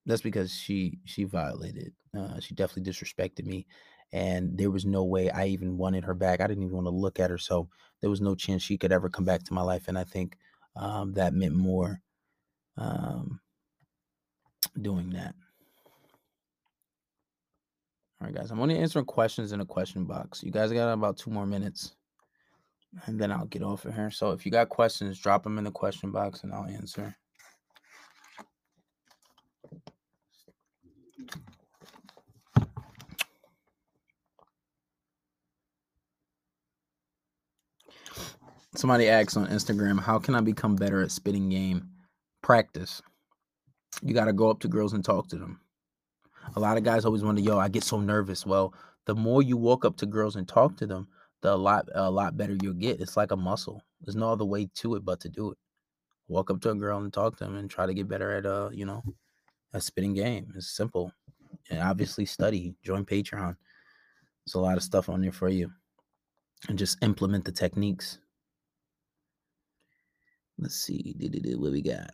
that's 0.05 0.21
because 0.21 0.51
she 0.51 0.99
she 1.05 1.23
violated. 1.23 1.93
Uh, 2.17 2.39
she 2.39 2.53
definitely 2.53 2.91
disrespected 2.91 3.45
me, 3.45 3.65
and 4.13 4.55
there 4.55 4.69
was 4.69 4.85
no 4.85 5.03
way 5.03 5.31
I 5.31 5.47
even 5.47 5.75
wanted 5.75 6.05
her 6.05 6.13
back. 6.13 6.39
I 6.39 6.45
didn't 6.47 6.63
even 6.63 6.75
want 6.75 6.85
to 6.85 6.91
look 6.91 7.19
at 7.19 7.31
her, 7.31 7.39
so 7.39 7.67
there 7.99 8.11
was 8.11 8.21
no 8.21 8.35
chance 8.35 8.61
she 8.61 8.77
could 8.77 8.91
ever 8.91 9.09
come 9.09 9.25
back 9.25 9.43
to 9.43 9.53
my 9.53 9.63
life. 9.63 9.87
And 9.87 9.97
I 9.97 10.03
think 10.03 10.37
um, 10.75 11.13
that 11.13 11.33
meant 11.33 11.55
more 11.55 11.99
um, 12.77 13.39
doing 14.79 15.09
that. 15.09 15.33
All 18.21 18.27
right, 18.27 18.35
guys, 18.35 18.51
I'm 18.51 18.61
only 18.61 18.77
answering 18.77 19.05
questions 19.05 19.51
in 19.51 19.61
a 19.61 19.65
question 19.65 20.05
box. 20.05 20.43
You 20.43 20.51
guys 20.51 20.71
got 20.71 20.93
about 20.93 21.17
two 21.17 21.31
more 21.31 21.47
minutes, 21.47 21.95
and 23.05 23.19
then 23.19 23.31
I'll 23.31 23.47
get 23.47 23.63
off 23.63 23.85
of 23.85 23.95
here. 23.95 24.11
So 24.11 24.31
if 24.31 24.45
you 24.45 24.51
got 24.51 24.69
questions, 24.69 25.19
drop 25.19 25.43
them 25.43 25.57
in 25.57 25.63
the 25.63 25.71
question 25.71 26.11
box, 26.11 26.43
and 26.43 26.53
I'll 26.53 26.65
answer. 26.65 27.15
Somebody 38.75 39.07
asks 39.07 39.37
on 39.37 39.47
Instagram, 39.47 39.99
how 39.99 40.17
can 40.17 40.33
I 40.33 40.41
become 40.41 40.75
better 40.75 41.03
at 41.03 41.11
spitting 41.11 41.49
game? 41.49 41.89
Practice. 42.41 43.01
You 44.01 44.13
got 44.15 44.25
to 44.25 44.33
go 44.33 44.49
up 44.49 44.59
to 44.61 44.67
girls 44.67 44.93
and 44.93 45.05
talk 45.05 45.27
to 45.29 45.35
them. 45.35 45.59
A 46.55 46.59
lot 46.59 46.77
of 46.77 46.83
guys 46.83 47.05
always 47.05 47.23
wonder, 47.23 47.41
yo, 47.41 47.59
I 47.59 47.69
get 47.69 47.83
so 47.83 47.99
nervous. 47.99 48.45
Well, 48.45 48.73
the 49.05 49.15
more 49.15 49.43
you 49.43 49.57
walk 49.57 49.85
up 49.85 49.95
to 49.97 50.05
girls 50.05 50.35
and 50.35 50.47
talk 50.47 50.75
to 50.77 50.87
them, 50.87 51.07
the 51.41 51.53
a 51.53 51.55
lot 51.55 51.87
a 51.93 52.09
lot 52.09 52.35
better 52.35 52.57
you'll 52.61 52.73
get. 52.73 52.99
It's 52.99 53.15
like 53.15 53.31
a 53.31 53.37
muscle. 53.37 53.81
There's 54.01 54.15
no 54.15 54.31
other 54.31 54.45
way 54.45 54.69
to 54.75 54.95
it 54.95 55.05
but 55.05 55.19
to 55.21 55.29
do 55.29 55.51
it. 55.51 55.57
Walk 56.27 56.49
up 56.49 56.61
to 56.61 56.71
a 56.71 56.75
girl 56.75 56.99
and 56.99 57.13
talk 57.13 57.37
to 57.37 57.43
them 57.43 57.57
and 57.57 57.69
try 57.69 57.85
to 57.85 57.93
get 57.93 58.07
better 58.07 58.31
at 58.31 58.45
uh, 58.45 58.69
you 58.73 58.85
know, 58.85 59.03
a 59.73 59.81
spitting 59.81 60.13
game. 60.13 60.51
It's 60.55 60.75
simple. 60.75 61.11
And 61.69 61.79
obviously 61.79 62.25
study, 62.25 62.73
join 62.81 63.05
Patreon. 63.05 63.55
There's 64.45 64.55
a 64.55 64.59
lot 64.59 64.77
of 64.77 64.83
stuff 64.83 65.09
on 65.09 65.21
there 65.21 65.31
for 65.31 65.49
you. 65.49 65.71
And 66.69 66.79
just 66.79 66.97
implement 67.03 67.45
the 67.45 67.51
techniques. 67.51 68.19
Let's 70.57 70.75
see. 70.75 71.15
What 71.57 71.71
we 71.71 71.81
got? 71.81 72.11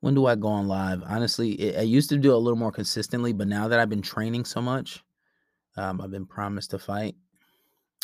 When 0.00 0.14
do 0.14 0.26
I 0.26 0.34
go 0.34 0.48
on 0.48 0.68
live? 0.68 1.02
Honestly, 1.06 1.52
it, 1.52 1.78
I 1.78 1.82
used 1.82 2.10
to 2.10 2.18
do 2.18 2.34
a 2.34 2.36
little 2.36 2.58
more 2.58 2.72
consistently, 2.72 3.32
but 3.32 3.48
now 3.48 3.68
that 3.68 3.80
I've 3.80 3.88
been 3.88 4.02
training 4.02 4.44
so 4.44 4.60
much, 4.60 5.02
um, 5.76 6.00
I've 6.00 6.10
been 6.10 6.26
promised 6.26 6.70
to 6.72 6.78
fight. 6.78 7.16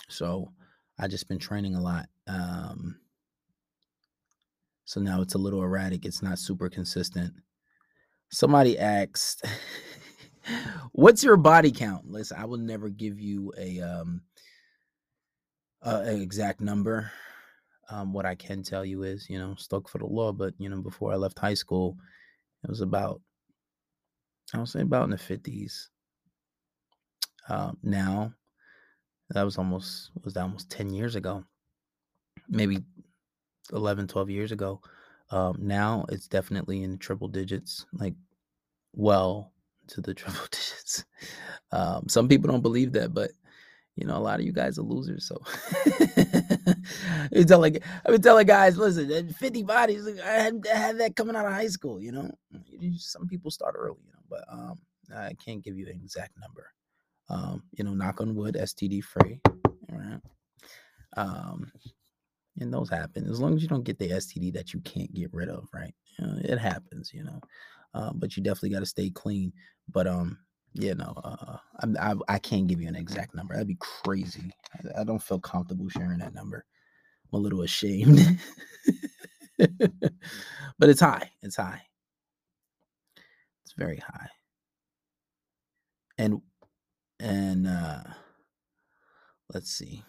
So 0.08 0.52
I 0.98 1.08
just 1.08 1.28
been 1.28 1.38
training 1.38 1.74
a 1.74 1.82
lot. 1.82 2.06
Um, 2.26 2.96
so 4.84 5.00
now 5.00 5.20
it's 5.22 5.34
a 5.34 5.38
little 5.38 5.62
erratic. 5.62 6.04
It's 6.04 6.22
not 6.22 6.38
super 6.38 6.68
consistent. 6.68 7.34
Somebody 8.30 8.78
asked, 8.78 9.44
"What's 10.92 11.25
your 11.25 11.37
body 11.37 11.70
count?" 11.70 12.11
Listen, 12.11 12.38
I 12.38 12.44
will 12.44 12.58
never 12.58 12.88
give 12.88 13.20
you 13.20 13.52
a 13.58 13.80
um, 13.80 14.22
uh, 15.82 16.02
an 16.04 16.20
exact 16.20 16.61
number. 16.61 17.11
Um, 17.90 18.12
what 18.12 18.26
I 18.26 18.34
can 18.34 18.62
tell 18.62 18.84
you 18.84 19.02
is, 19.02 19.28
you 19.28 19.38
know, 19.38 19.54
stuck 19.56 19.88
for 19.88 19.99
the 19.99 20.06
law. 20.06 20.32
But 20.32 20.54
you 20.58 20.68
know, 20.68 20.80
before 20.80 21.12
I 21.12 21.16
left 21.16 21.38
high 21.38 21.54
school, 21.54 21.96
it 22.64 22.70
was 22.70 22.80
about, 22.80 23.20
I 24.54 24.58
would 24.58 24.68
say, 24.68 24.80
about 24.80 25.04
in 25.04 25.11
the 25.11 25.18
fifties. 25.18 25.90
Um, 27.49 27.76
now, 27.82 28.32
that 29.30 29.42
was 29.42 29.58
almost 29.58 30.11
was 30.25 30.34
that 30.34 30.42
almost 30.42 30.70
ten 30.70 30.90
years 30.90 31.16
ago, 31.16 31.44
maybe 32.49 32.78
11, 33.72 34.08
12 34.08 34.30
years 34.30 34.52
ago. 34.52 34.80
Um, 35.30 35.56
now 35.61 36.04
it's 36.08 36.28
definitely 36.28 36.82
in 36.82 36.99
triple 36.99 37.28
digits, 37.28 37.87
like 37.92 38.14
well 38.92 39.52
to 39.92 40.00
the 40.00 40.14
triple 40.14 40.46
digits. 40.50 41.04
Um, 41.70 42.08
some 42.08 42.28
people 42.28 42.50
don't 42.50 42.62
believe 42.62 42.92
that, 42.92 43.14
but 43.14 43.30
you 43.96 44.06
know, 44.06 44.16
a 44.16 44.20
lot 44.20 44.40
of 44.40 44.46
you 44.46 44.52
guys 44.52 44.78
are 44.78 44.82
losers. 44.82 45.26
So 45.28 45.40
I 47.37 47.42
tell 47.46 47.61
like 47.61 47.82
I 48.06 48.11
been 48.11 48.22
telling 48.22 48.46
guys, 48.46 48.76
listen, 48.78 49.32
50 49.32 49.62
bodies, 49.64 50.08
I 50.08 50.28
had, 50.28 50.66
I 50.72 50.76
had 50.76 50.99
that 50.99 51.16
coming 51.16 51.37
out 51.37 51.46
of 51.46 51.52
high 51.52 51.68
school, 51.68 52.00
you 52.00 52.12
know. 52.12 52.30
Some 52.96 53.26
people 53.28 53.50
start 53.50 53.75
early, 53.78 54.00
you 54.04 54.12
know, 54.12 54.22
but 54.28 54.44
um 54.50 54.78
I 55.14 55.34
can't 55.44 55.62
give 55.62 55.76
you 55.76 55.87
an 55.87 55.92
exact 55.92 56.32
number. 56.40 56.72
Um, 57.28 57.62
you 57.72 57.84
know, 57.84 57.94
knock 57.94 58.20
on 58.20 58.34
wood, 58.34 58.56
STD 58.58 59.02
free. 59.04 59.40
Right. 59.90 60.20
Um, 61.16 61.70
and 62.58 62.72
those 62.72 62.90
happen 62.90 63.28
as 63.28 63.40
long 63.40 63.54
as 63.54 63.62
you 63.62 63.68
don't 63.68 63.84
get 63.84 63.99
the 63.99 64.11
STD 64.11 64.52
that 64.54 64.72
you 64.72 64.80
can't 64.80 65.12
get 65.14 65.32
rid 65.32 65.49
of, 65.49 65.68
right? 65.72 65.94
You 66.18 66.26
know, 66.26 66.34
it 66.42 66.58
happens, 66.58 67.12
you 67.12 67.25
know. 67.25 67.40
Um, 67.94 68.18
but 68.18 68.37
you 68.37 68.42
definitely 68.42 68.70
got 68.70 68.80
to 68.80 68.87
stay 68.87 69.11
clean. 69.11 69.52
But 69.90 70.06
um, 70.06 70.38
you 70.75 70.94
know, 70.94 71.14
uh, 71.25 71.58
I, 72.00 72.12
I, 72.12 72.14
I 72.28 72.38
can't 72.38 72.66
give 72.68 72.80
you 72.80 72.88
an 72.88 72.96
exact 72.96 73.34
number. 73.34 73.54
That'd 73.54 73.68
be 73.68 73.78
crazy. 73.80 74.52
I, 74.96 75.02
I 75.02 75.04
don't 75.04 75.22
feel 75.22 75.40
comfortable 75.40 75.88
sharing 75.88 76.18
that 76.18 76.34
number. 76.34 76.64
I'm 77.32 77.38
a 77.40 77.42
little 77.42 77.62
ashamed, 77.62 78.20
but 79.58 80.90
it's 80.90 81.00
high. 81.00 81.30
It's 81.42 81.56
high. 81.56 81.82
It's 83.64 83.75
very 83.76 83.99
high. 83.99 84.28
And 86.18 86.42
and 87.20 87.66
uh 87.66 88.02
let's 89.54 89.70
see. 89.70 90.02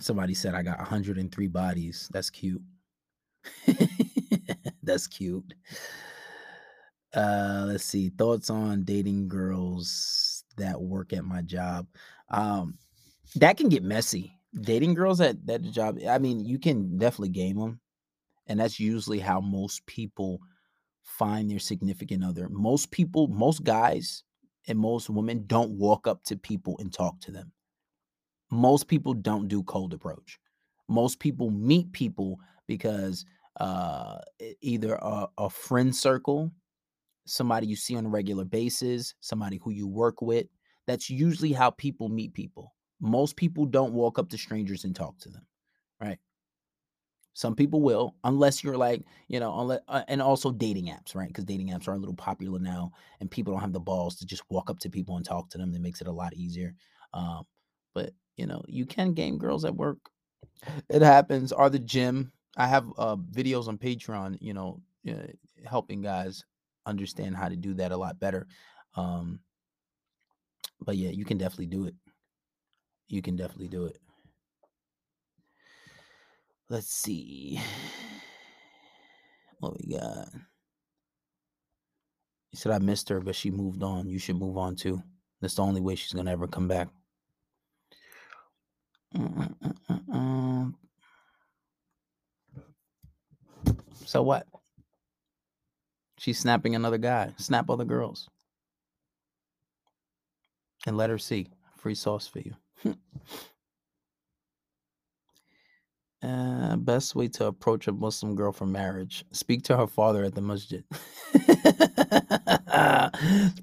Somebody 0.00 0.34
said 0.34 0.54
I 0.54 0.62
got 0.62 0.78
103 0.78 1.48
bodies. 1.48 2.08
That's 2.12 2.30
cute. 2.30 2.62
That's 4.82 5.06
cute. 5.06 5.54
Uh, 7.16 7.64
let's 7.68 7.84
see. 7.84 8.10
Thoughts 8.10 8.50
on 8.50 8.84
dating 8.84 9.28
girls 9.28 10.44
that 10.58 10.80
work 10.80 11.14
at 11.14 11.24
my 11.24 11.42
job. 11.42 11.86
Um, 12.30 12.78
that 13.36 13.56
can 13.56 13.70
get 13.70 13.82
messy. 13.82 14.38
Dating 14.60 14.94
girls 14.94 15.20
at 15.20 15.46
that 15.46 15.62
job. 15.62 15.98
I 16.08 16.18
mean, 16.18 16.44
you 16.44 16.58
can 16.58 16.98
definitely 16.98 17.30
game 17.30 17.58
them, 17.58 17.80
and 18.46 18.60
that's 18.60 18.78
usually 18.80 19.18
how 19.18 19.40
most 19.40 19.86
people 19.86 20.40
find 21.02 21.50
their 21.50 21.58
significant 21.58 22.24
other. 22.24 22.48
Most 22.50 22.90
people, 22.90 23.28
most 23.28 23.64
guys, 23.64 24.24
and 24.68 24.78
most 24.78 25.10
women 25.10 25.44
don't 25.46 25.72
walk 25.72 26.06
up 26.06 26.22
to 26.24 26.36
people 26.36 26.76
and 26.80 26.92
talk 26.92 27.20
to 27.22 27.32
them. 27.32 27.52
Most 28.50 28.88
people 28.88 29.14
don't 29.14 29.48
do 29.48 29.62
cold 29.62 29.94
approach. 29.94 30.38
Most 30.88 31.18
people 31.18 31.50
meet 31.50 31.92
people 31.92 32.38
because 32.66 33.24
uh, 33.60 34.18
either 34.60 34.94
a, 34.94 35.28
a 35.38 35.50
friend 35.50 35.94
circle 35.94 36.52
somebody 37.26 37.66
you 37.66 37.76
see 37.76 37.96
on 37.96 38.06
a 38.06 38.08
regular 38.08 38.44
basis, 38.44 39.14
somebody 39.20 39.60
who 39.62 39.70
you 39.70 39.86
work 39.86 40.22
with. 40.22 40.46
That's 40.86 41.10
usually 41.10 41.52
how 41.52 41.70
people 41.70 42.08
meet 42.08 42.32
people. 42.32 42.74
Most 43.00 43.36
people 43.36 43.66
don't 43.66 43.92
walk 43.92 44.18
up 44.18 44.28
to 44.30 44.38
strangers 44.38 44.84
and 44.84 44.94
talk 44.94 45.18
to 45.18 45.28
them, 45.28 45.46
right? 46.00 46.18
Some 47.34 47.54
people 47.54 47.82
will, 47.82 48.14
unless 48.24 48.64
you're 48.64 48.78
like, 48.78 49.02
you 49.28 49.40
know, 49.40 49.60
unless, 49.60 49.80
uh, 49.88 50.04
and 50.08 50.22
also 50.22 50.50
dating 50.50 50.86
apps, 50.86 51.14
right? 51.14 51.28
Because 51.28 51.44
dating 51.44 51.68
apps 51.68 51.86
are 51.86 51.92
a 51.92 51.98
little 51.98 52.14
popular 52.14 52.58
now, 52.58 52.92
and 53.20 53.30
people 53.30 53.52
don't 53.52 53.60
have 53.60 53.74
the 53.74 53.80
balls 53.80 54.16
to 54.16 54.26
just 54.26 54.42
walk 54.48 54.70
up 54.70 54.78
to 54.78 54.88
people 54.88 55.16
and 55.16 55.26
talk 55.26 55.50
to 55.50 55.58
them. 55.58 55.74
It 55.74 55.82
makes 55.82 56.00
it 56.00 56.06
a 56.06 56.12
lot 56.12 56.32
easier. 56.32 56.74
Um, 57.12 57.44
but 57.94 58.12
you 58.38 58.46
know, 58.46 58.62
you 58.68 58.86
can 58.86 59.12
game 59.12 59.36
girls 59.36 59.66
at 59.66 59.74
work. 59.76 59.98
It 60.88 61.02
happens. 61.02 61.52
Or 61.52 61.68
the 61.68 61.78
gym. 61.78 62.32
I 62.56 62.66
have 62.66 62.86
uh, 62.96 63.16
videos 63.16 63.68
on 63.68 63.76
Patreon. 63.76 64.38
You 64.40 64.54
know, 64.54 64.80
uh, 65.06 65.26
helping 65.66 66.00
guys 66.00 66.44
understand 66.86 67.36
how 67.36 67.48
to 67.48 67.56
do 67.56 67.74
that 67.74 67.92
a 67.92 67.96
lot 67.96 68.18
better. 68.18 68.46
Um, 68.94 69.40
but 70.80 70.96
yeah, 70.96 71.10
you 71.10 71.24
can 71.24 71.38
definitely 71.38 71.66
do 71.66 71.86
it. 71.86 71.94
You 73.08 73.22
can 73.22 73.36
definitely 73.36 73.68
do 73.68 73.86
it. 73.86 73.98
Let's 76.68 76.88
see 76.88 77.60
what 79.60 79.74
we 79.78 79.94
got. 79.96 80.28
He 82.50 82.56
said 82.56 82.72
I 82.72 82.78
missed 82.78 83.08
her, 83.10 83.20
but 83.20 83.36
she 83.36 83.50
moved 83.50 83.82
on. 83.82 84.08
You 84.08 84.18
should 84.18 84.36
move 84.38 84.56
on 84.56 84.76
too. 84.76 85.02
That's 85.40 85.54
the 85.54 85.62
only 85.62 85.80
way 85.80 85.94
she's 85.94 86.12
gonna 86.12 86.32
ever 86.32 86.48
come 86.48 86.66
back. 86.68 86.88
Mm, 89.14 89.54
mm, 89.62 90.04
mm, 90.08 90.74
so 94.04 94.22
what? 94.22 94.46
She's 96.18 96.38
snapping 96.38 96.74
another 96.74 96.98
guy. 96.98 97.32
Snap 97.36 97.68
other 97.68 97.84
girls. 97.84 98.28
And 100.86 100.96
let 100.96 101.10
her 101.10 101.18
see. 101.18 101.48
Free 101.76 101.94
sauce 101.94 102.26
for 102.26 102.40
you. 102.40 102.54
uh, 106.22 106.76
best 106.76 107.14
way 107.14 107.28
to 107.28 107.46
approach 107.46 107.86
a 107.86 107.92
Muslim 107.92 108.34
girl 108.34 108.52
for 108.52 108.66
marriage. 108.66 109.24
Speak 109.32 109.62
to 109.64 109.76
her 109.76 109.86
father 109.86 110.24
at 110.24 110.34
the 110.34 110.40
masjid. 110.40 110.84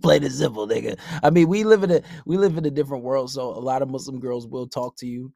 Play 0.01 0.19
the 0.19 0.29
simple, 0.29 0.67
nigga. 0.67 0.97
I 1.23 1.29
mean, 1.29 1.47
we 1.47 1.63
live 1.63 1.83
in 1.83 1.91
a 1.91 2.01
we 2.25 2.37
live 2.37 2.57
in 2.57 2.65
a 2.65 2.71
different 2.71 3.03
world, 3.03 3.31
so 3.31 3.49
a 3.49 3.59
lot 3.59 3.81
of 3.81 3.89
Muslim 3.89 4.19
girls 4.19 4.47
will 4.47 4.67
talk 4.67 4.95
to 4.97 5.07
you. 5.07 5.33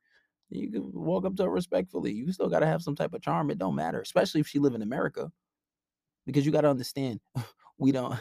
You 0.49 0.71
can 0.71 0.91
walk 0.93 1.25
up 1.25 1.35
to 1.37 1.43
her 1.43 1.49
respectfully. 1.49 2.11
You 2.11 2.31
still 2.31 2.49
gotta 2.49 2.65
have 2.65 2.81
some 2.81 2.95
type 2.95 3.13
of 3.13 3.21
charm. 3.21 3.49
It 3.49 3.57
don't 3.57 3.75
matter, 3.75 4.01
especially 4.01 4.41
if 4.41 4.47
she 4.47 4.59
live 4.59 4.75
in 4.75 4.81
America 4.81 5.31
because 6.27 6.45
you 6.45 6.51
got 6.51 6.61
to 6.61 6.69
understand 6.69 7.19
we 7.79 7.91
don't 7.91 8.15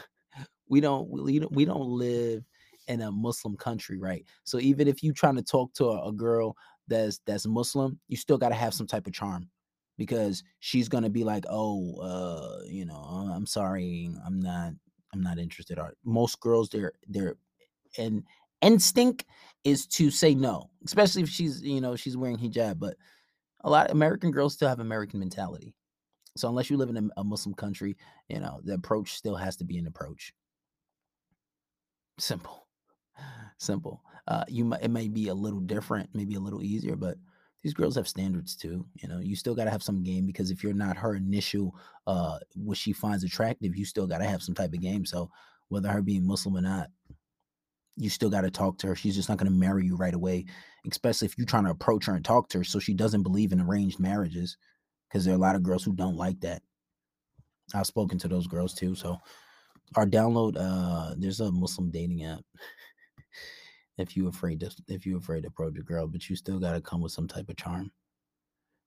we 0.67 0.81
don't 0.81 1.07
we 1.51 1.65
don't 1.65 1.87
live 1.87 2.43
in 2.87 3.01
a 3.01 3.11
muslim 3.11 3.55
country 3.55 3.99
right? 3.99 4.25
So 4.45 4.59
even 4.59 4.87
if 4.87 5.03
you 5.03 5.13
trying 5.13 5.35
to 5.35 5.43
talk 5.43 5.73
to 5.73 5.85
a, 5.89 6.07
a 6.07 6.11
girl 6.11 6.55
that's 6.87 7.19
that's 7.27 7.45
muslim 7.45 7.99
you 8.07 8.17
still 8.17 8.37
got 8.39 8.49
to 8.49 8.55
have 8.55 8.73
some 8.73 8.87
type 8.87 9.05
of 9.05 9.13
charm 9.13 9.49
because 9.97 10.43
she's 10.59 10.89
gonna 10.89 11.09
be 11.09 11.23
like 11.23 11.45
oh 11.49 11.95
uh 12.01 12.63
you 12.65 12.85
know 12.85 12.95
i'm 13.33 13.45
sorry 13.45 14.09
i'm 14.25 14.39
not 14.39 14.73
i'm 15.13 15.21
not 15.21 15.37
interested. 15.37 15.79
Or 15.79 15.93
most 16.05 16.39
girls 16.39 16.69
they're 16.69 16.93
they're 17.07 17.35
and 17.97 18.23
instinct 18.61 19.25
is 19.63 19.85
to 19.85 20.09
say 20.09 20.33
no 20.33 20.69
especially 20.85 21.23
if 21.23 21.29
she's 21.29 21.61
you 21.61 21.81
know 21.81 21.95
she's 21.95 22.17
wearing 22.17 22.37
hijab 22.37 22.79
but 22.79 22.95
a 23.61 23.69
lot 23.69 23.87
of 23.87 23.91
american 23.91 24.31
girls 24.31 24.53
still 24.53 24.69
have 24.69 24.79
american 24.79 25.19
mentality 25.19 25.75
so 26.39 26.49
unless 26.49 26.69
you 26.69 26.77
live 26.77 26.89
in 26.89 26.97
a, 26.97 27.21
a 27.21 27.23
Muslim 27.23 27.53
country, 27.53 27.97
you 28.29 28.39
know, 28.39 28.59
the 28.63 28.73
approach 28.73 29.13
still 29.13 29.35
has 29.35 29.55
to 29.57 29.63
be 29.63 29.77
an 29.77 29.87
approach. 29.87 30.33
Simple. 32.19 32.67
Simple. 33.57 34.01
Uh, 34.27 34.43
you 34.47 34.65
might 34.65 34.83
it 34.83 34.91
may 34.91 35.07
be 35.07 35.29
a 35.29 35.33
little 35.33 35.59
different, 35.59 36.09
maybe 36.13 36.35
a 36.35 36.39
little 36.39 36.61
easier, 36.61 36.95
but 36.95 37.17
these 37.63 37.73
girls 37.73 37.95
have 37.95 38.07
standards 38.07 38.55
too. 38.55 38.85
You 38.95 39.07
know, 39.07 39.19
you 39.19 39.35
still 39.35 39.55
got 39.55 39.65
to 39.65 39.71
have 39.71 39.83
some 39.83 40.03
game 40.03 40.25
because 40.25 40.51
if 40.51 40.63
you're 40.63 40.73
not 40.73 40.97
her 40.97 41.15
initial, 41.15 41.75
uh, 42.05 42.39
what 42.55 42.77
she 42.77 42.93
finds 42.93 43.23
attractive, 43.23 43.75
you 43.75 43.85
still 43.85 44.07
got 44.07 44.19
to 44.19 44.25
have 44.25 44.43
some 44.43 44.55
type 44.55 44.73
of 44.73 44.81
game. 44.81 45.05
So 45.05 45.31
whether 45.69 45.89
her 45.89 46.01
being 46.01 46.25
Muslim 46.25 46.55
or 46.55 46.61
not, 46.61 46.87
you 47.95 48.09
still 48.09 48.29
got 48.29 48.41
to 48.41 48.51
talk 48.51 48.77
to 48.79 48.87
her. 48.87 48.95
She's 48.95 49.15
just 49.15 49.27
not 49.27 49.37
going 49.37 49.51
to 49.51 49.57
marry 49.57 49.85
you 49.85 49.95
right 49.95 50.13
away, 50.13 50.45
especially 50.89 51.25
if 51.25 51.37
you're 51.37 51.47
trying 51.47 51.65
to 51.65 51.71
approach 51.71 52.05
her 52.05 52.13
and 52.13 52.23
talk 52.23 52.47
to 52.49 52.59
her. 52.59 52.63
So 52.63 52.79
she 52.79 52.93
doesn't 52.93 53.23
believe 53.23 53.51
in 53.51 53.59
arranged 53.59 53.99
marriages 53.99 54.57
because 55.07 55.25
there 55.25 55.33
are 55.33 55.37
a 55.37 55.41
lot 55.41 55.55
of 55.55 55.63
girls 55.63 55.83
who 55.83 55.93
don't 55.93 56.17
like 56.17 56.39
that. 56.41 56.61
I've 57.73 57.87
spoken 57.87 58.17
to 58.19 58.27
those 58.27 58.47
girls 58.47 58.73
too. 58.73 58.95
So 58.95 59.17
our 59.95 60.05
download, 60.05 60.55
uh, 60.57 61.15
there's 61.17 61.39
a 61.39 61.51
Muslim 61.51 61.91
dating 61.91 62.23
app. 62.23 62.41
if 63.97 64.15
you 64.15 64.27
afraid 64.27 64.59
to 64.59 64.71
if 64.87 65.05
you 65.05 65.17
afraid 65.17 65.41
to 65.41 65.47
approach 65.47 65.77
a 65.77 65.81
girl, 65.83 66.07
but 66.07 66.29
you 66.29 66.35
still 66.35 66.59
gotta 66.59 66.81
come 66.81 67.01
with 67.01 67.11
some 67.11 67.27
type 67.27 67.49
of 67.49 67.57
charm. 67.57 67.91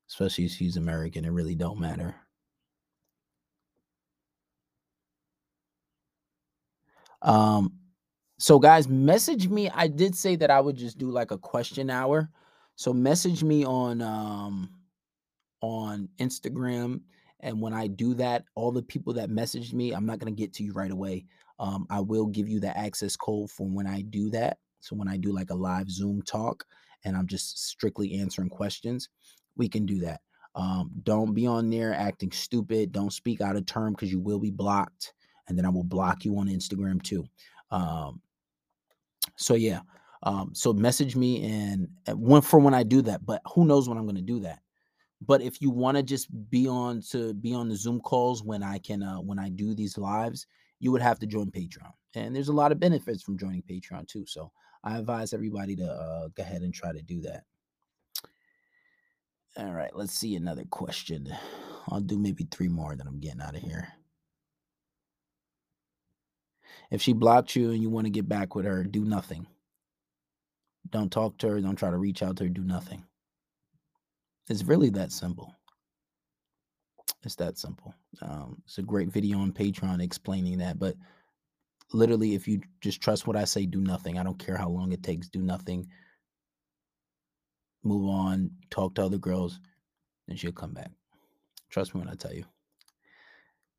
Especially 0.08 0.44
if 0.44 0.52
she's 0.52 0.76
American, 0.76 1.24
it 1.24 1.30
really 1.30 1.54
don't 1.54 1.78
matter. 1.78 2.14
Um, 7.22 7.72
so 8.38 8.58
guys, 8.58 8.88
message 8.88 9.48
me. 9.48 9.68
I 9.70 9.86
did 9.86 10.14
say 10.14 10.36
that 10.36 10.50
I 10.50 10.60
would 10.60 10.76
just 10.76 10.98
do 10.98 11.10
like 11.10 11.30
a 11.30 11.38
question 11.38 11.90
hour. 11.90 12.30
So 12.76 12.92
message 12.92 13.44
me 13.44 13.64
on 13.64 14.00
um 14.00 14.70
on 15.60 16.08
Instagram. 16.18 17.00
And 17.40 17.60
when 17.60 17.72
I 17.72 17.86
do 17.86 18.14
that, 18.14 18.44
all 18.54 18.70
the 18.70 18.82
people 18.82 19.12
that 19.14 19.30
messaged 19.30 19.72
me, 19.72 19.92
I'm 19.92 20.06
not 20.06 20.18
gonna 20.18 20.30
get 20.30 20.52
to 20.54 20.64
you 20.64 20.72
right 20.72 20.90
away. 20.90 21.26
Um, 21.58 21.86
I 21.90 22.00
will 22.00 22.26
give 22.26 22.48
you 22.48 22.60
the 22.60 22.76
access 22.76 23.16
code 23.16 23.50
for 23.50 23.66
when 23.66 23.86
I 23.86 24.02
do 24.02 24.30
that. 24.30 24.58
So 24.80 24.96
when 24.96 25.08
I 25.08 25.16
do 25.16 25.32
like 25.32 25.50
a 25.50 25.54
live 25.54 25.90
Zoom 25.90 26.22
talk 26.22 26.64
and 27.04 27.16
I'm 27.16 27.26
just 27.26 27.66
strictly 27.66 28.18
answering 28.18 28.48
questions, 28.48 29.08
we 29.56 29.68
can 29.68 29.86
do 29.86 30.00
that. 30.00 30.20
Um, 30.54 30.90
don't 31.04 31.34
be 31.34 31.46
on 31.46 31.70
there 31.70 31.94
acting 31.94 32.32
stupid. 32.32 32.92
Don't 32.92 33.12
speak 33.12 33.40
out 33.40 33.56
of 33.56 33.66
term 33.66 33.92
because 33.92 34.10
you 34.10 34.20
will 34.20 34.38
be 34.38 34.50
blocked. 34.50 35.12
And 35.48 35.56
then 35.56 35.66
I 35.66 35.68
will 35.68 35.84
block 35.84 36.24
you 36.24 36.38
on 36.38 36.48
Instagram 36.48 37.02
too. 37.02 37.26
Um, 37.70 38.20
so 39.36 39.54
yeah. 39.54 39.80
Um, 40.22 40.50
so 40.54 40.72
message 40.72 41.16
me 41.16 41.44
and 41.44 41.88
one 42.06 42.42
for 42.42 42.58
when 42.58 42.74
I 42.74 42.82
do 42.82 43.00
that, 43.02 43.24
but 43.24 43.40
who 43.54 43.64
knows 43.64 43.88
when 43.88 43.96
I'm 43.96 44.04
going 44.04 44.16
to 44.16 44.22
do 44.22 44.40
that. 44.40 44.60
But 45.20 45.42
if 45.42 45.60
you 45.60 45.70
want 45.70 45.96
to 45.96 46.02
just 46.02 46.28
be 46.50 46.66
on 46.66 47.02
to 47.10 47.34
be 47.34 47.54
on 47.54 47.68
the 47.68 47.76
Zoom 47.76 48.00
calls 48.00 48.42
when 48.42 48.62
I 48.62 48.78
can 48.78 49.02
uh, 49.02 49.16
when 49.16 49.38
I 49.38 49.50
do 49.50 49.74
these 49.74 49.98
lives, 49.98 50.46
you 50.78 50.92
would 50.92 51.02
have 51.02 51.18
to 51.20 51.26
join 51.26 51.50
Patreon. 51.50 51.92
And 52.14 52.34
there's 52.34 52.48
a 52.48 52.54
lot 52.54 52.72
of 52.72 52.80
benefits 52.80 53.22
from 53.22 53.38
joining 53.38 53.62
Patreon 53.62 54.08
too. 54.08 54.24
So 54.26 54.50
I 54.82 54.98
advise 54.98 55.32
everybody 55.32 55.76
to 55.76 55.86
uh, 55.86 56.28
go 56.28 56.42
ahead 56.42 56.62
and 56.62 56.72
try 56.72 56.92
to 56.92 57.02
do 57.02 57.20
that. 57.22 57.42
All 59.56 59.72
right, 59.72 59.94
let's 59.94 60.14
see 60.14 60.36
another 60.36 60.64
question. 60.70 61.28
I'll 61.88 62.00
do 62.00 62.18
maybe 62.18 62.46
three 62.50 62.68
more, 62.68 62.94
then 62.96 63.06
I'm 63.06 63.20
getting 63.20 63.40
out 63.40 63.56
of 63.56 63.62
here. 63.62 63.88
If 66.90 67.02
she 67.02 67.12
blocked 67.12 67.56
you 67.56 67.70
and 67.70 67.82
you 67.82 67.90
want 67.90 68.06
to 68.06 68.10
get 68.10 68.28
back 68.28 68.54
with 68.54 68.64
her, 68.64 68.84
do 68.84 69.04
nothing. 69.04 69.46
Don't 70.88 71.10
talk 71.10 71.38
to 71.38 71.48
her. 71.48 71.60
Don't 71.60 71.76
try 71.76 71.90
to 71.90 71.96
reach 71.96 72.22
out 72.22 72.36
to 72.36 72.44
her. 72.44 72.48
Do 72.48 72.64
nothing. 72.64 73.04
It's 74.50 74.64
really 74.64 74.90
that 74.90 75.12
simple. 75.12 75.54
It's 77.22 77.36
that 77.36 77.56
simple. 77.56 77.94
Um, 78.20 78.60
it's 78.64 78.78
a 78.78 78.82
great 78.82 79.08
video 79.08 79.38
on 79.38 79.52
Patreon 79.52 80.02
explaining 80.02 80.58
that. 80.58 80.76
But 80.78 80.96
literally, 81.92 82.34
if 82.34 82.48
you 82.48 82.60
just 82.80 83.00
trust 83.00 83.28
what 83.28 83.36
I 83.36 83.44
say, 83.44 83.64
do 83.64 83.80
nothing. 83.80 84.18
I 84.18 84.24
don't 84.24 84.38
care 84.38 84.56
how 84.56 84.68
long 84.68 84.90
it 84.90 85.04
takes. 85.04 85.28
Do 85.28 85.40
nothing. 85.40 85.86
Move 87.84 88.08
on. 88.08 88.50
Talk 88.70 88.96
to 88.96 89.04
other 89.04 89.18
girls, 89.18 89.60
and 90.28 90.38
she'll 90.38 90.50
come 90.50 90.72
back. 90.72 90.90
Trust 91.68 91.94
me 91.94 92.00
when 92.00 92.10
I 92.10 92.14
tell 92.14 92.34
you. 92.34 92.44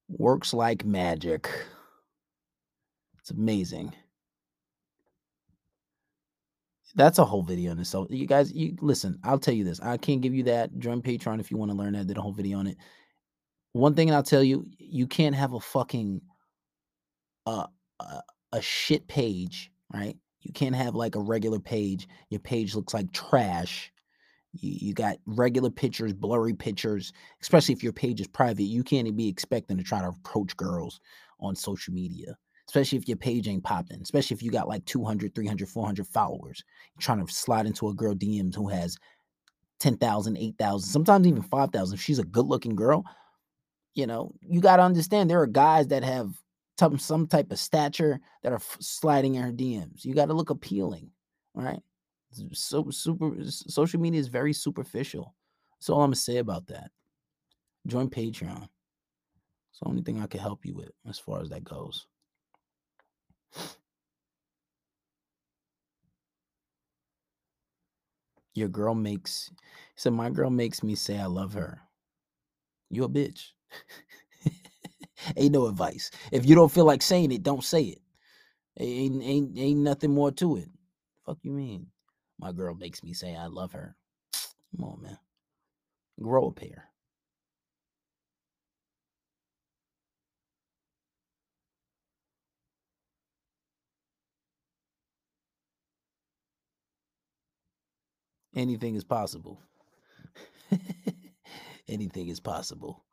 Works 0.07 0.53
like 0.53 0.85
magic. 0.85 1.49
It's 3.19 3.31
amazing. 3.31 3.93
That's 6.95 7.19
a 7.19 7.25
whole 7.25 7.43
video 7.43 7.71
in 7.71 7.79
itself. 7.79 8.07
You 8.09 8.27
guys, 8.27 8.51
you 8.51 8.75
listen. 8.81 9.19
I'll 9.23 9.39
tell 9.39 9.53
you 9.53 9.63
this. 9.63 9.79
I 9.79 9.97
can't 9.97 10.21
give 10.21 10.33
you 10.33 10.43
that. 10.43 10.77
Join 10.79 11.01
Patreon 11.01 11.39
if 11.39 11.51
you 11.51 11.57
want 11.57 11.71
to 11.71 11.77
learn 11.77 11.93
that. 11.93 12.07
Did 12.07 12.17
a 12.17 12.21
whole 12.21 12.33
video 12.33 12.57
on 12.57 12.67
it. 12.67 12.77
One 13.73 13.95
thing 13.95 14.11
I'll 14.11 14.23
tell 14.23 14.43
you, 14.43 14.65
you 14.77 15.07
can't 15.07 15.35
have 15.35 15.53
a 15.53 15.59
fucking 15.59 16.21
uh, 17.45 17.67
a, 17.99 18.21
a 18.51 18.61
shit 18.61 19.07
page, 19.07 19.71
right? 19.93 20.17
You 20.41 20.51
can't 20.53 20.75
have 20.75 20.95
like 20.95 21.15
a 21.15 21.21
regular 21.21 21.59
page. 21.59 22.07
Your 22.29 22.39
page 22.39 22.75
looks 22.75 22.93
like 22.93 23.11
trash. 23.13 23.91
You, 24.53 24.87
you 24.87 24.93
got 24.93 25.17
regular 25.25 25.69
pictures, 25.69 26.13
blurry 26.13 26.53
pictures, 26.53 27.13
especially 27.41 27.73
if 27.73 27.83
your 27.83 27.93
page 27.93 28.19
is 28.19 28.27
private. 28.27 28.63
You 28.63 28.83
can't 28.83 29.15
be 29.15 29.29
expecting 29.29 29.77
to 29.77 29.83
try 29.83 30.01
to 30.01 30.09
approach 30.09 30.57
girls 30.57 30.99
on 31.39 31.55
social 31.55 31.93
media, 31.93 32.35
especially 32.71 32.97
if 32.97 33.05
your 33.05 33.17
page 33.17 33.49
ain't 33.49 33.65
popping, 33.65 33.99
especially 34.01 34.33
if 34.33 34.41
you 34.41 34.49
got 34.49 34.69
like 34.69 34.85
200, 34.85 35.35
300, 35.35 35.67
400 35.67 36.07
followers. 36.07 36.63
You're 36.95 37.01
trying 37.01 37.25
to 37.25 37.33
slide 37.33 37.65
into 37.65 37.89
a 37.89 37.93
girl 37.93 38.15
DMs 38.15 38.55
who 38.55 38.69
has 38.69 38.97
10,000, 39.81 40.37
8,000, 40.37 40.89
sometimes 40.89 41.27
even 41.27 41.41
5,000. 41.41 41.93
If 41.93 42.01
she's 42.01 42.19
a 42.19 42.23
good 42.23 42.45
looking 42.45 42.73
girl, 42.73 43.03
you 43.93 44.07
know, 44.07 44.33
you 44.39 44.61
got 44.61 44.77
to 44.77 44.83
understand 44.83 45.29
there 45.29 45.41
are 45.41 45.47
guys 45.47 45.87
that 45.87 46.01
have 46.05 46.31
some, 46.79 46.97
some 46.97 47.27
type 47.27 47.51
of 47.51 47.59
stature 47.59 48.21
that 48.41 48.53
are 48.53 48.55
f- 48.55 48.77
sliding 48.79 49.35
in 49.35 49.43
her 49.43 49.51
DMs. 49.51 50.05
You 50.05 50.13
got 50.13 50.27
to 50.27 50.33
look 50.33 50.49
appealing, 50.49 51.11
right? 51.53 51.81
So 52.53 52.89
super 52.89 53.35
social 53.49 53.99
media 53.99 54.21
is 54.21 54.29
very 54.29 54.53
superficial. 54.53 55.35
That's 55.77 55.89
all 55.89 56.01
I'm 56.01 56.07
gonna 56.07 56.15
say 56.15 56.37
about 56.37 56.67
that. 56.67 56.89
Join 57.85 58.09
Patreon. 58.09 58.69
It's 59.71 59.79
the 59.81 59.89
only 59.89 60.01
thing 60.01 60.21
I 60.21 60.27
can 60.27 60.39
help 60.39 60.65
you 60.65 60.73
with 60.73 60.91
as 61.09 61.19
far 61.19 61.41
as 61.41 61.49
that 61.49 61.65
goes. 61.65 62.07
Your 68.53 68.69
girl 68.69 68.95
makes 68.95 69.51
said, 69.95 70.13
My 70.13 70.29
girl 70.29 70.49
makes 70.49 70.83
me 70.83 70.95
say 70.95 71.17
I 71.17 71.25
love 71.25 71.53
her. 71.53 71.81
You 72.89 73.05
a 73.05 73.09
bitch. 73.09 73.51
ain't 75.37 75.53
no 75.53 75.67
advice. 75.67 76.11
If 76.31 76.45
you 76.45 76.55
don't 76.55 76.71
feel 76.71 76.85
like 76.85 77.01
saying 77.01 77.31
it, 77.31 77.43
don't 77.43 77.63
say 77.63 77.83
it. 77.83 77.99
Ain't 78.79 79.23
ain't 79.23 79.57
ain't 79.57 79.79
nothing 79.79 80.11
more 80.13 80.31
to 80.33 80.57
it. 80.57 80.69
Fuck 81.25 81.39
you 81.43 81.51
mean? 81.51 81.87
My 82.39 82.51
girl 82.51 82.75
makes 82.75 83.03
me 83.03 83.13
say 83.13 83.35
I 83.35 83.47
love 83.47 83.73
her. 83.73 83.95
Come 84.77 84.85
on, 84.85 85.01
man. 85.01 85.17
Grow 86.21 86.47
a 86.47 86.51
pair. 86.51 86.90
Anything 98.55 98.95
is 98.95 99.03
possible. 99.03 99.59
Anything 101.87 102.27
is 102.27 102.39
possible. 102.39 103.03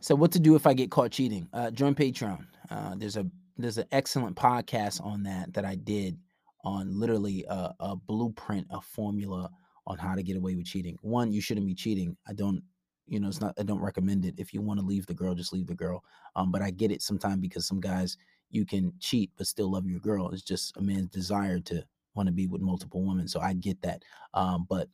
So, 0.00 0.14
what 0.14 0.32
to 0.32 0.38
do 0.40 0.54
if 0.54 0.66
I 0.66 0.74
get 0.74 0.90
caught 0.90 1.10
cheating? 1.10 1.48
Uh, 1.52 1.70
join 1.70 1.94
Patreon. 1.94 2.46
Uh, 2.70 2.94
there's 2.96 3.16
a 3.16 3.26
there's 3.56 3.78
an 3.78 3.86
excellent 3.90 4.36
podcast 4.36 5.04
on 5.04 5.24
that 5.24 5.52
that 5.54 5.64
I 5.64 5.74
did 5.74 6.16
on 6.64 6.98
literally 6.98 7.44
a, 7.48 7.74
a 7.80 7.96
blueprint, 7.96 8.66
a 8.70 8.80
formula 8.80 9.50
on 9.86 9.98
how 9.98 10.14
to 10.14 10.22
get 10.22 10.36
away 10.36 10.54
with 10.54 10.66
cheating. 10.66 10.96
One, 11.02 11.32
you 11.32 11.40
shouldn't 11.40 11.66
be 11.66 11.74
cheating. 11.74 12.16
I 12.28 12.32
don't, 12.34 12.62
you 13.08 13.20
know, 13.20 13.28
it's 13.28 13.40
not. 13.40 13.54
I 13.58 13.62
don't 13.62 13.80
recommend 13.80 14.24
it. 14.24 14.34
If 14.38 14.52
you 14.52 14.60
want 14.60 14.80
to 14.80 14.86
leave 14.86 15.06
the 15.06 15.14
girl, 15.14 15.34
just 15.34 15.52
leave 15.52 15.66
the 15.66 15.74
girl. 15.74 16.04
Um, 16.36 16.52
but 16.52 16.62
I 16.62 16.70
get 16.70 16.92
it 16.92 17.02
sometimes 17.02 17.40
because 17.40 17.66
some 17.66 17.80
guys 17.80 18.16
you 18.50 18.64
can 18.64 18.92
cheat 18.98 19.30
but 19.36 19.46
still 19.46 19.70
love 19.70 19.86
your 19.86 20.00
girl. 20.00 20.30
It's 20.30 20.42
just 20.42 20.76
a 20.76 20.82
man's 20.82 21.08
desire 21.08 21.60
to 21.60 21.84
want 22.14 22.28
to 22.28 22.32
be 22.32 22.46
with 22.46 22.60
multiple 22.60 23.02
women. 23.04 23.28
So 23.28 23.40
I 23.40 23.54
get 23.54 23.80
that. 23.82 24.02
Um, 24.34 24.66
but 24.68 24.88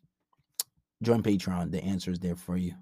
join 1.02 1.22
Patreon. 1.22 1.70
The 1.70 1.82
answer 1.82 2.10
is 2.10 2.18
there 2.18 2.36
for 2.36 2.56
you. 2.56 2.74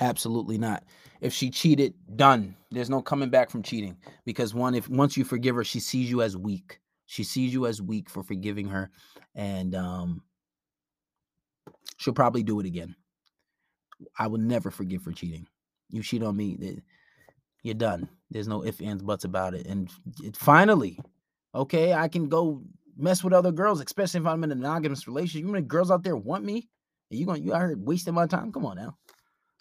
Absolutely 0.00 0.58
not. 0.58 0.84
If 1.20 1.32
she 1.32 1.50
cheated, 1.50 1.94
done. 2.16 2.54
There's 2.70 2.90
no 2.90 3.02
coming 3.02 3.30
back 3.30 3.50
from 3.50 3.62
cheating 3.62 3.96
because 4.24 4.54
one, 4.54 4.74
if 4.74 4.88
once 4.88 5.16
you 5.16 5.24
forgive 5.24 5.56
her, 5.56 5.64
she 5.64 5.80
sees 5.80 6.08
you 6.10 6.22
as 6.22 6.36
weak. 6.36 6.80
She 7.10 7.24
sees 7.24 7.54
you 7.54 7.66
as 7.66 7.80
weak 7.80 8.10
for 8.10 8.22
forgiving 8.22 8.68
her, 8.68 8.90
and 9.34 9.74
um, 9.74 10.22
she'll 11.96 12.12
probably 12.12 12.42
do 12.42 12.60
it 12.60 12.66
again. 12.66 12.94
I 14.18 14.26
will 14.26 14.38
never 14.38 14.70
forgive 14.70 15.02
for 15.02 15.12
cheating. 15.12 15.46
You 15.88 16.02
cheat 16.02 16.22
on 16.22 16.36
me, 16.36 16.82
you're 17.62 17.74
done. 17.74 18.10
There's 18.30 18.46
no 18.46 18.62
ifs, 18.62 18.82
ands, 18.82 19.02
buts 19.02 19.24
about 19.24 19.54
it. 19.54 19.66
And 19.66 19.90
it, 20.22 20.36
finally, 20.36 21.00
okay, 21.54 21.94
I 21.94 22.08
can 22.08 22.28
go 22.28 22.62
mess 22.94 23.24
with 23.24 23.32
other 23.32 23.52
girls, 23.52 23.80
especially 23.80 24.20
if 24.20 24.26
I'm 24.26 24.44
in 24.44 24.52
a 24.52 24.54
monogamous 24.54 25.08
relationship. 25.08 25.46
You 25.46 25.54
know, 25.54 25.62
girls 25.62 25.90
out 25.90 26.02
there 26.02 26.14
want 26.14 26.44
me, 26.44 26.68
and 27.10 27.18
you 27.18 27.24
going 27.24 27.42
you 27.42 27.54
here 27.54 27.74
wasting 27.78 28.12
my 28.12 28.26
time. 28.26 28.52
Come 28.52 28.66
on 28.66 28.76
now. 28.76 28.98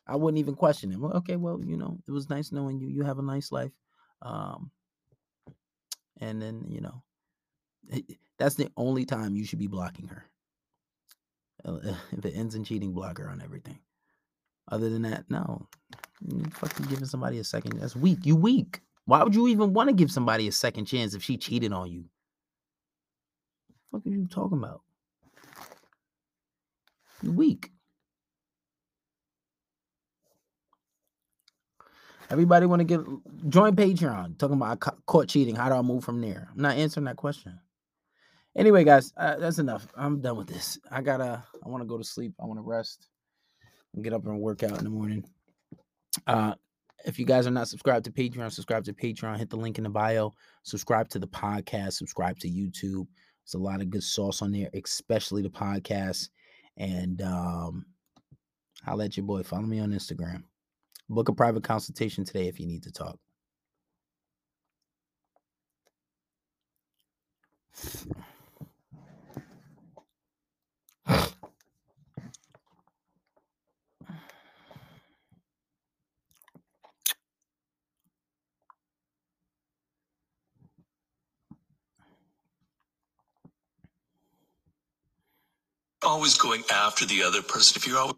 I 0.05 0.17
wouldn't 0.17 0.39
even 0.39 0.55
question 0.55 0.91
him. 0.91 0.99
Well, 0.99 1.13
okay, 1.13 1.37
well, 1.37 1.61
you 1.65 1.77
know, 1.77 1.97
it 2.05 2.11
was 2.11 2.29
nice 2.29 2.51
knowing 2.51 2.77
you. 2.81 2.89
You 2.89 3.03
have 3.03 3.19
a 3.19 3.23
nice 3.23 3.53
life. 3.53 3.71
Um, 4.21 4.69
and 6.19 6.41
then, 6.41 6.65
you 6.67 6.81
know, 6.81 7.03
that's 8.37 8.55
the 8.55 8.69
only 8.77 9.05
time 9.05 9.35
you 9.35 9.45
should 9.45 9.59
be 9.59 9.67
blocking 9.67 10.07
her. 10.07 10.25
Uh, 11.65 11.79
if 12.11 12.25
it 12.25 12.35
ends 12.35 12.55
in 12.55 12.63
cheating, 12.63 12.93
block 12.93 13.17
her 13.19 13.29
on 13.29 13.41
everything. 13.41 13.79
Other 14.71 14.89
than 14.89 15.03
that, 15.03 15.25
no. 15.29 15.67
Fucking 16.53 16.87
giving 16.87 17.05
somebody 17.05 17.39
a 17.39 17.43
second. 17.43 17.79
That's 17.79 17.95
weak. 17.95 18.19
You 18.25 18.35
weak. 18.35 18.81
Why 19.05 19.23
would 19.23 19.35
you 19.35 19.47
even 19.47 19.73
want 19.73 19.89
to 19.89 19.95
give 19.95 20.11
somebody 20.11 20.47
a 20.47 20.51
second 20.51 20.85
chance 20.85 21.13
if 21.13 21.23
she 21.23 21.37
cheated 21.37 21.71
on 21.71 21.91
you? 21.91 22.05
What 23.91 24.05
are 24.05 24.09
you 24.09 24.27
talking 24.27 24.57
about? 24.57 24.81
You 27.21 27.31
weak. 27.31 27.71
Everybody 32.29 32.65
want 32.65 32.81
to 32.81 32.83
get 32.83 32.99
join 33.49 33.75
Patreon 33.75 34.37
talking 34.37 34.57
about 34.57 34.79
court 35.05 35.29
cheating. 35.29 35.55
How 35.55 35.69
do 35.69 35.75
I 35.75 35.81
move 35.81 36.03
from 36.03 36.19
there? 36.19 36.49
I'm 36.53 36.61
not 36.61 36.75
answering 36.75 37.05
that 37.05 37.15
question. 37.15 37.59
Anyway, 38.57 38.83
guys, 38.83 39.13
uh, 39.17 39.35
that's 39.37 39.59
enough. 39.59 39.87
I'm 39.95 40.19
done 40.19 40.35
with 40.35 40.47
this. 40.47 40.79
I 40.91 41.01
gotta. 41.01 41.43
I 41.63 41.69
want 41.69 41.83
to 41.83 41.87
go 41.87 41.97
to 41.97 42.03
sleep. 42.03 42.33
I 42.41 42.45
want 42.45 42.57
to 42.57 42.63
rest 42.63 43.07
and 43.93 44.03
get 44.03 44.13
up 44.13 44.25
and 44.25 44.39
work 44.39 44.63
out 44.63 44.79
in 44.79 44.83
the 44.83 44.89
morning. 44.89 45.23
Uh, 46.25 46.55
if 47.05 47.19
you 47.19 47.25
guys 47.25 47.45
are 47.45 47.51
not 47.51 47.67
subscribed 47.67 48.05
to 48.05 48.11
Patreon, 48.11 48.51
subscribe 48.51 48.83
to 48.85 48.93
Patreon. 48.93 49.37
Hit 49.37 49.51
the 49.51 49.57
link 49.57 49.77
in 49.77 49.83
the 49.83 49.91
bio. 49.91 50.33
Subscribe 50.63 51.07
to 51.09 51.19
the 51.19 51.27
podcast. 51.27 51.93
Subscribe 51.93 52.39
to 52.39 52.49
YouTube. 52.49 53.05
There's 53.45 53.53
a 53.53 53.59
lot 53.59 53.81
of 53.81 53.91
good 53.91 54.03
sauce 54.03 54.41
on 54.41 54.51
there, 54.51 54.69
especially 54.73 55.43
the 55.43 55.49
podcast. 55.49 56.29
And 56.77 57.21
um, 57.21 57.85
I'll 58.87 58.97
let 58.97 59.17
your 59.17 59.25
boy 59.27 59.43
follow 59.43 59.61
me 59.63 59.79
on 59.79 59.91
Instagram. 59.91 60.43
Book 61.09 61.29
a 61.29 61.33
private 61.33 61.63
consultation 61.63 62.25
today 62.25 62.47
if 62.47 62.59
you 62.59 62.65
need 62.65 62.83
to 62.83 62.91
talk. 62.91 63.19
Always 86.07 86.35
going 86.37 86.63
after 86.73 87.05
the 87.05 87.23
other 87.23 87.43
person, 87.43 87.77
if 87.77 87.87
you're 87.87 87.99
always 87.99 88.15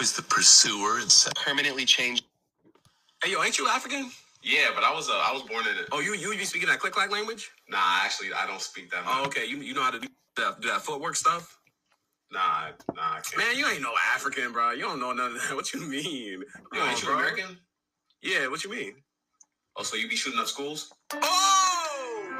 was 0.00 0.12
the 0.14 0.22
pursuer 0.22 0.98
and 1.00 1.10
permanently 1.36 1.84
changed. 1.86 2.24
Hey, 3.24 3.32
yo, 3.32 3.42
ain't 3.44 3.58
you 3.58 3.68
African? 3.68 4.10
Yeah, 4.42 4.68
but 4.74 4.84
I 4.84 4.94
was 4.94 5.10
uh, 5.10 5.14
I 5.14 5.32
was 5.32 5.42
born 5.42 5.66
in 5.66 5.76
it. 5.76 5.88
Oh, 5.92 6.00
you 6.00 6.14
you 6.14 6.30
be 6.30 6.44
speaking 6.44 6.68
that 6.68 6.80
click 6.80 6.94
clack 6.94 7.10
language? 7.12 7.50
Nah, 7.68 7.78
actually, 8.04 8.28
I 8.32 8.46
don't 8.46 8.60
speak 8.60 8.90
that. 8.90 9.04
Much. 9.04 9.14
Oh, 9.16 9.24
okay. 9.26 9.46
You 9.46 9.58
you 9.58 9.74
know 9.74 9.82
how 9.82 9.90
to 9.90 10.00
do 10.00 10.08
that, 10.36 10.60
do 10.60 10.68
that 10.68 10.82
footwork 10.82 11.16
stuff? 11.16 11.58
Nah, 12.32 12.70
nah, 12.94 13.02
I 13.02 13.20
can't. 13.20 13.38
Man, 13.38 13.56
you 13.56 13.66
ain't 13.68 13.82
no 13.82 13.92
African, 14.14 14.52
bro. 14.52 14.72
You 14.72 14.82
don't 14.82 15.00
know 15.00 15.12
none 15.12 15.32
of 15.32 15.42
that. 15.42 15.56
What 15.56 15.72
you 15.74 15.80
mean? 15.80 16.44
Yo, 16.72 16.86
ain't 16.86 17.02
you 17.02 17.12
American? 17.12 17.58
Yeah, 18.22 18.48
what 18.48 18.64
you 18.64 18.70
mean? 18.70 18.94
Oh, 19.76 19.82
so 19.82 19.96
you 19.96 20.08
be 20.08 20.16
shooting 20.16 20.40
up 20.40 20.46
schools? 20.48 20.92
Oh, 21.14 21.18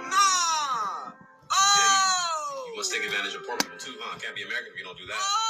nah. 0.05 1.13
Oh. 1.53 1.77
Yeah, 1.77 2.67
you, 2.67 2.71
you 2.73 2.77
must 2.77 2.93
take 2.93 3.05
advantage 3.05 3.35
of 3.35 3.47
poor 3.47 3.57
people 3.57 3.79
too, 3.79 3.95
huh? 4.01 4.19
Can't 4.21 4.37
be 4.37 4.43
American 4.43 4.73
if 4.73 4.79
you 4.79 4.85
don't 4.85 4.99
do 4.99 5.07
that. 5.07 5.17
Oh. 5.19 5.50